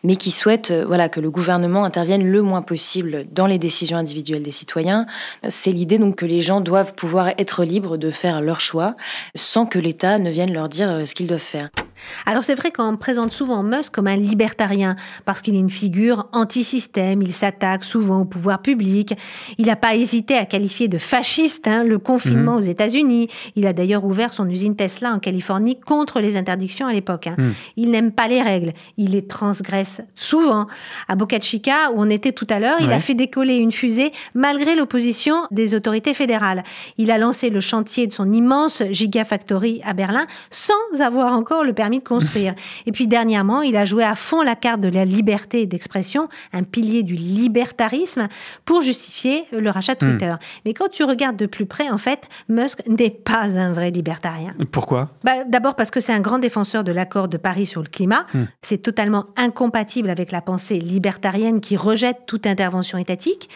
mais 0.03 0.15
qui 0.15 0.31
souhaite 0.31 0.71
euh, 0.71 0.85
voilà, 0.85 1.09
que 1.09 1.19
le 1.19 1.29
gouvernement 1.29 1.83
intervienne 1.83 2.25
le 2.25 2.41
moins 2.41 2.61
possible 2.61 3.25
dans 3.31 3.47
les 3.47 3.57
décisions 3.57 3.97
individuelles 3.97 4.43
des 4.43 4.51
citoyens. 4.51 5.05
C'est 5.49 5.71
l'idée 5.71 5.97
donc 5.97 6.15
que 6.15 6.25
les 6.25 6.41
gens 6.41 6.61
doivent 6.61 6.93
pouvoir 6.93 7.29
être 7.37 7.63
libres 7.63 7.97
de 7.97 8.11
faire 8.11 8.41
leur 8.41 8.59
choix 8.59 8.95
sans 9.35 9.65
que 9.65 9.79
l'État 9.79 10.19
ne 10.19 10.29
vienne 10.29 10.53
leur 10.53 10.69
dire 10.69 10.89
euh, 10.89 11.05
ce 11.05 11.15
qu'ils 11.15 11.27
doivent 11.27 11.39
faire. 11.39 11.69
Alors 12.25 12.43
c'est 12.43 12.55
vrai 12.55 12.71
qu'on 12.71 12.97
présente 12.97 13.31
souvent 13.31 13.63
Musk 13.63 13.93
comme 13.93 14.07
un 14.07 14.17
libertarien 14.17 14.95
parce 15.25 15.41
qu'il 15.41 15.55
est 15.55 15.59
une 15.59 15.69
figure 15.69 16.27
anti-système, 16.31 17.21
il 17.21 17.33
s'attaque 17.33 17.83
souvent 17.83 18.21
au 18.21 18.25
pouvoir 18.25 18.61
public, 18.61 19.13
il 19.57 19.67
n'a 19.67 19.75
pas 19.75 19.95
hésité 19.95 20.35
à 20.35 20.45
qualifier 20.45 20.87
de 20.87 20.97
fasciste 20.97 21.67
hein, 21.67 21.83
le 21.83 21.99
confinement 21.99 22.53
mhm. 22.53 22.57
aux 22.57 22.61
États-Unis, 22.61 23.27
il 23.55 23.67
a 23.67 23.73
d'ailleurs 23.73 24.05
ouvert 24.05 24.33
son 24.33 24.49
usine 24.49 24.75
Tesla 24.75 25.13
en 25.13 25.19
Californie 25.19 25.79
contre 25.79 26.10
les 26.19 26.37
interdictions 26.37 26.87
à 26.87 26.93
l'époque. 26.93 27.27
Hein. 27.27 27.35
Mhm. 27.37 27.53
Il 27.77 27.91
n'aime 27.91 28.11
pas 28.11 28.27
les 28.27 28.41
règles, 28.41 28.73
il 28.97 29.11
les 29.11 29.25
transgresse 29.25 30.01
souvent. 30.15 30.67
À 31.07 31.15
Boca 31.15 31.39
Chica, 31.39 31.91
où 31.93 32.01
on 32.01 32.09
était 32.09 32.31
tout 32.31 32.47
à 32.49 32.59
l'heure, 32.59 32.77
il 32.81 32.91
a 32.91 32.99
fait 32.99 33.13
décoller 33.13 33.55
une 33.55 33.71
fusée 33.71 34.11
malgré 34.33 34.75
l'opposition 34.75 35.35
des 35.51 35.75
autorités 35.75 36.13
fédérales. 36.13 36.63
Il 36.97 37.11
a 37.11 37.17
lancé 37.17 37.49
le 37.49 37.61
chantier 37.61 38.07
de 38.07 38.11
son 38.11 38.31
immense 38.31 38.83
Gigafactory 38.91 39.81
à 39.83 39.93
Berlin 39.93 40.25
sans 40.49 40.73
avoir 40.99 41.33
encore 41.33 41.63
le 41.63 41.73
permis 41.73 41.99
de 41.99 42.03
construire. 42.03 42.53
Et 42.85 42.91
puis 42.91 43.07
dernièrement, 43.07 43.61
il 43.61 43.77
a 43.77 43.85
joué 43.85 44.03
à 44.03 44.15
fond 44.15 44.41
la 44.41 44.55
carte 44.55 44.81
de 44.81 44.89
la 44.89 45.05
liberté 45.05 45.65
d'expression, 45.65 46.27
un 46.53 46.63
pilier 46.63 47.03
du 47.03 47.15
libertarisme, 47.15 48.27
pour 48.65 48.81
justifier 48.81 49.45
le 49.51 49.69
rachat 49.69 49.95
de 49.95 50.05
hmm. 50.05 50.09
Twitter. 50.09 50.35
Mais 50.65 50.73
quand 50.73 50.89
tu 50.89 51.03
regardes 51.03 51.37
de 51.37 51.45
plus 51.45 51.65
près, 51.65 51.89
en 51.89 51.97
fait, 51.97 52.27
Musk 52.49 52.81
n'est 52.87 53.09
pas 53.09 53.57
un 53.57 53.71
vrai 53.71 53.91
libertarien. 53.91 54.53
Pourquoi? 54.71 55.09
Bah, 55.23 55.43
D'abord 55.47 55.75
parce 55.75 55.91
que 55.91 55.99
c'est 56.01 56.13
un 56.13 56.19
grand 56.19 56.39
défenseur 56.39 56.83
de 56.83 56.91
l'accord 56.91 57.27
de 57.27 57.37
Paris 57.37 57.65
sur 57.65 57.81
le 57.81 57.87
climat. 57.87 58.25
Hmm. 58.33 58.43
C'est 58.61 58.79
totalement 58.79 59.27
incompatible 59.37 60.09
avec 60.09 60.31
la 60.31 60.41
pensée 60.41 60.79
libertarienne 60.79 61.61
qui 61.61 61.77
rejette 61.77 62.25
toute 62.25 62.45
intervention 62.45 62.97
étatique. 62.97 63.49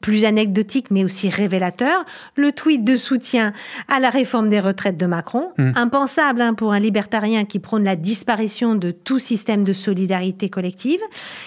Plus 0.00 0.24
anecdotique, 0.24 0.90
mais 0.90 1.04
aussi 1.04 1.28
révélateur, 1.28 2.04
le 2.36 2.52
tweet 2.52 2.84
de 2.84 2.96
soutien 2.96 3.52
à 3.88 4.00
la 4.00 4.10
réforme 4.10 4.48
des 4.48 4.60
retraites 4.60 4.96
de 4.96 5.06
Macron, 5.06 5.52
hmm. 5.58 5.72
impensable 5.76 6.40
hein, 6.40 6.54
pour 6.54 6.72
un 6.72 6.80
libertarien 6.80 7.44
qui 7.44 7.58
prône 7.58 7.84
la 7.84 7.96
disparition 7.96 8.74
de 8.74 8.90
tout 8.90 9.18
système 9.18 9.64
de 9.64 9.72
solidarité 9.72 10.48
collective. 10.48 11.00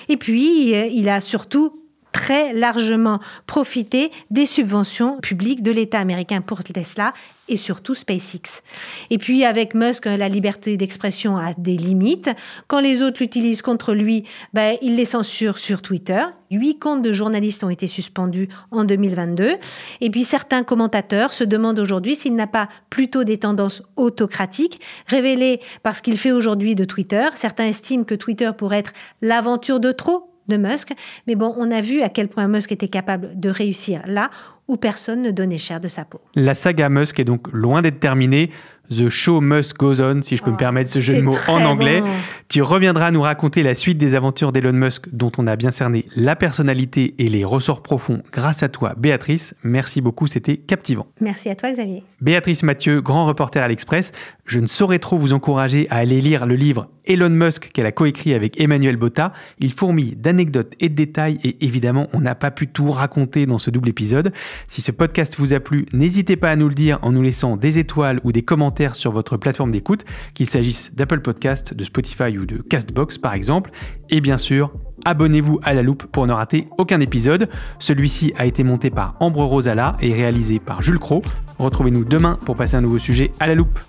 Et 0.09 0.17
puis, 0.17 0.75
euh, 0.75 0.85
il 0.85 1.09
a 1.09 1.21
surtout 1.21 1.82
très 2.13 2.53
largement 2.53 3.19
profité 3.47 4.11
des 4.31 4.45
subventions 4.45 5.19
publiques 5.19 5.63
de 5.63 5.71
l'État 5.71 5.99
américain 5.99 6.39
pour 6.39 6.63
Tesla 6.63 7.13
et 7.49 7.57
surtout 7.57 7.93
SpaceX. 7.93 8.61
Et 9.09 9.17
puis 9.17 9.43
avec 9.43 9.73
Musk, 9.73 10.05
la 10.05 10.29
liberté 10.29 10.77
d'expression 10.77 11.35
a 11.35 11.53
des 11.57 11.75
limites. 11.75 12.29
Quand 12.67 12.79
les 12.79 13.01
autres 13.01 13.21
l'utilisent 13.21 13.61
contre 13.61 13.93
lui, 13.93 14.23
ben, 14.53 14.77
il 14.81 14.95
les 14.95 15.03
censure 15.05 15.57
sur 15.57 15.81
Twitter. 15.81 16.23
Huit 16.51 16.79
comptes 16.79 17.01
de 17.01 17.11
journalistes 17.11 17.63
ont 17.63 17.69
été 17.69 17.87
suspendus 17.87 18.47
en 18.71 18.85
2022. 18.85 19.55
Et 19.99 20.09
puis 20.09 20.23
certains 20.23 20.63
commentateurs 20.63 21.33
se 21.33 21.43
demandent 21.43 21.79
aujourd'hui 21.79 22.15
s'il 22.15 22.35
n'a 22.35 22.47
pas 22.47 22.69
plutôt 22.89 23.25
des 23.25 23.39
tendances 23.39 23.83
autocratiques 23.97 24.79
révélées 25.07 25.59
par 25.81 25.95
ce 25.97 26.01
qu'il 26.01 26.17
fait 26.17 26.31
aujourd'hui 26.31 26.75
de 26.75 26.85
Twitter. 26.85 27.27
Certains 27.35 27.65
estiment 27.65 28.05
que 28.05 28.15
Twitter 28.15 28.51
pourrait 28.57 28.79
être 28.79 28.93
l'aventure 29.21 29.81
de 29.81 29.91
trop 29.91 30.32
de 30.47 30.57
Musk. 30.57 30.93
Mais 31.27 31.35
bon, 31.35 31.53
on 31.57 31.71
a 31.71 31.81
vu 31.81 32.01
à 32.01 32.09
quel 32.09 32.27
point 32.27 32.47
Musk 32.47 32.71
était 32.71 32.87
capable 32.87 33.39
de 33.39 33.49
réussir 33.49 34.01
là 34.05 34.29
où 34.67 34.77
personne 34.77 35.21
ne 35.21 35.31
donnait 35.31 35.57
cher 35.57 35.79
de 35.79 35.87
sa 35.87 36.05
peau. 36.05 36.21
La 36.35 36.55
saga 36.55 36.89
Musk 36.89 37.19
est 37.19 37.25
donc 37.25 37.51
loin 37.51 37.81
d'être 37.81 37.99
terminée. 37.99 38.49
The 38.89 39.09
Show 39.09 39.41
Must 39.41 39.77
Goes 39.77 40.01
On, 40.01 40.21
si 40.21 40.37
je 40.37 40.43
peux 40.43 40.49
me 40.49 40.55
oh, 40.55 40.57
permettre 40.57 40.89
ce 40.89 40.99
jeu 40.99 41.15
de 41.15 41.21
mots 41.21 41.35
en 41.47 41.63
anglais. 41.63 42.03
Tu 42.49 42.61
reviendras 42.61 43.11
nous 43.11 43.21
raconter 43.21 43.63
la 43.63 43.75
suite 43.75 43.97
des 43.97 44.13
aventures 44.13 44.51
d'Elon 44.51 44.73
Musk, 44.73 45.07
dont 45.11 45.31
on 45.37 45.47
a 45.47 45.55
bien 45.55 45.71
cerné 45.71 46.05
la 46.15 46.35
personnalité 46.35 47.15
et 47.17 47.29
les 47.29 47.45
ressorts 47.45 47.81
profonds 47.81 48.21
grâce 48.31 48.61
à 48.61 48.69
toi, 48.69 48.93
Béatrice. 48.97 49.55
Merci 49.63 50.01
beaucoup, 50.01 50.27
c'était 50.27 50.57
captivant. 50.57 51.07
Merci 51.21 51.49
à 51.49 51.55
toi, 51.55 51.71
Xavier. 51.71 52.03
Béatrice 52.21 52.63
Mathieu, 52.63 53.01
grand 53.01 53.25
reporter 53.25 53.63
à 53.63 53.67
l'Express. 53.67 54.11
Je 54.45 54.59
ne 54.59 54.67
saurais 54.67 54.99
trop 54.99 55.17
vous 55.17 55.33
encourager 55.33 55.87
à 55.89 55.97
aller 55.97 56.19
lire 56.19 56.45
le 56.45 56.55
livre 56.55 56.89
Elon 57.05 57.29
Musk 57.29 57.71
qu'elle 57.73 57.85
a 57.85 57.91
coécrit 57.91 58.33
avec 58.33 58.59
Emmanuel 58.59 58.97
Botta. 58.97 59.31
Il 59.59 59.71
fourmille 59.71 60.15
d'anecdotes 60.15 60.73
et 60.79 60.89
de 60.89 60.95
détails 60.95 61.39
et 61.43 61.65
évidemment, 61.65 62.07
on 62.13 62.19
n'a 62.19 62.35
pas 62.35 62.51
pu 62.51 62.67
tout 62.67 62.91
raconter 62.91 63.45
dans 63.45 63.57
ce 63.57 63.69
double 63.69 63.89
épisode. 63.89 64.33
Si 64.67 64.81
ce 64.81 64.91
podcast 64.91 65.35
vous 65.37 65.53
a 65.53 65.59
plu, 65.59 65.85
n'hésitez 65.93 66.35
pas 66.35 66.51
à 66.51 66.55
nous 66.55 66.67
le 66.67 66.75
dire 66.75 66.99
en 67.01 67.11
nous 67.11 67.21
laissant 67.21 67.55
des 67.55 67.79
étoiles 67.79 68.19
ou 68.23 68.31
des 68.31 68.43
commentaires 68.43 68.82
sur 68.91 69.11
votre 69.11 69.37
plateforme 69.37 69.71
d'écoute, 69.71 70.05
qu'il 70.33 70.47
s'agisse 70.47 70.93
d'Apple 70.93 71.21
Podcast, 71.21 71.73
de 71.73 71.83
Spotify 71.83 72.37
ou 72.37 72.45
de 72.45 72.57
Castbox 72.57 73.17
par 73.17 73.33
exemple. 73.33 73.71
Et 74.09 74.21
bien 74.21 74.37
sûr, 74.37 74.73
abonnez-vous 75.05 75.59
à 75.63 75.73
la 75.73 75.81
loupe 75.81 76.03
pour 76.03 76.27
ne 76.27 76.33
rater 76.33 76.67
aucun 76.77 76.99
épisode. 76.99 77.49
Celui-ci 77.79 78.33
a 78.37 78.45
été 78.45 78.63
monté 78.63 78.89
par 78.89 79.15
Ambre 79.19 79.43
Rosala 79.45 79.95
et 80.01 80.13
réalisé 80.13 80.59
par 80.59 80.81
Jules 80.81 80.99
Cro. 80.99 81.21
Retrouvez-nous 81.59 82.03
demain 82.03 82.37
pour 82.45 82.55
passer 82.55 82.75
un 82.75 82.81
nouveau 82.81 82.99
sujet 82.99 83.31
à 83.39 83.47
la 83.47 83.55
loupe. 83.55 83.79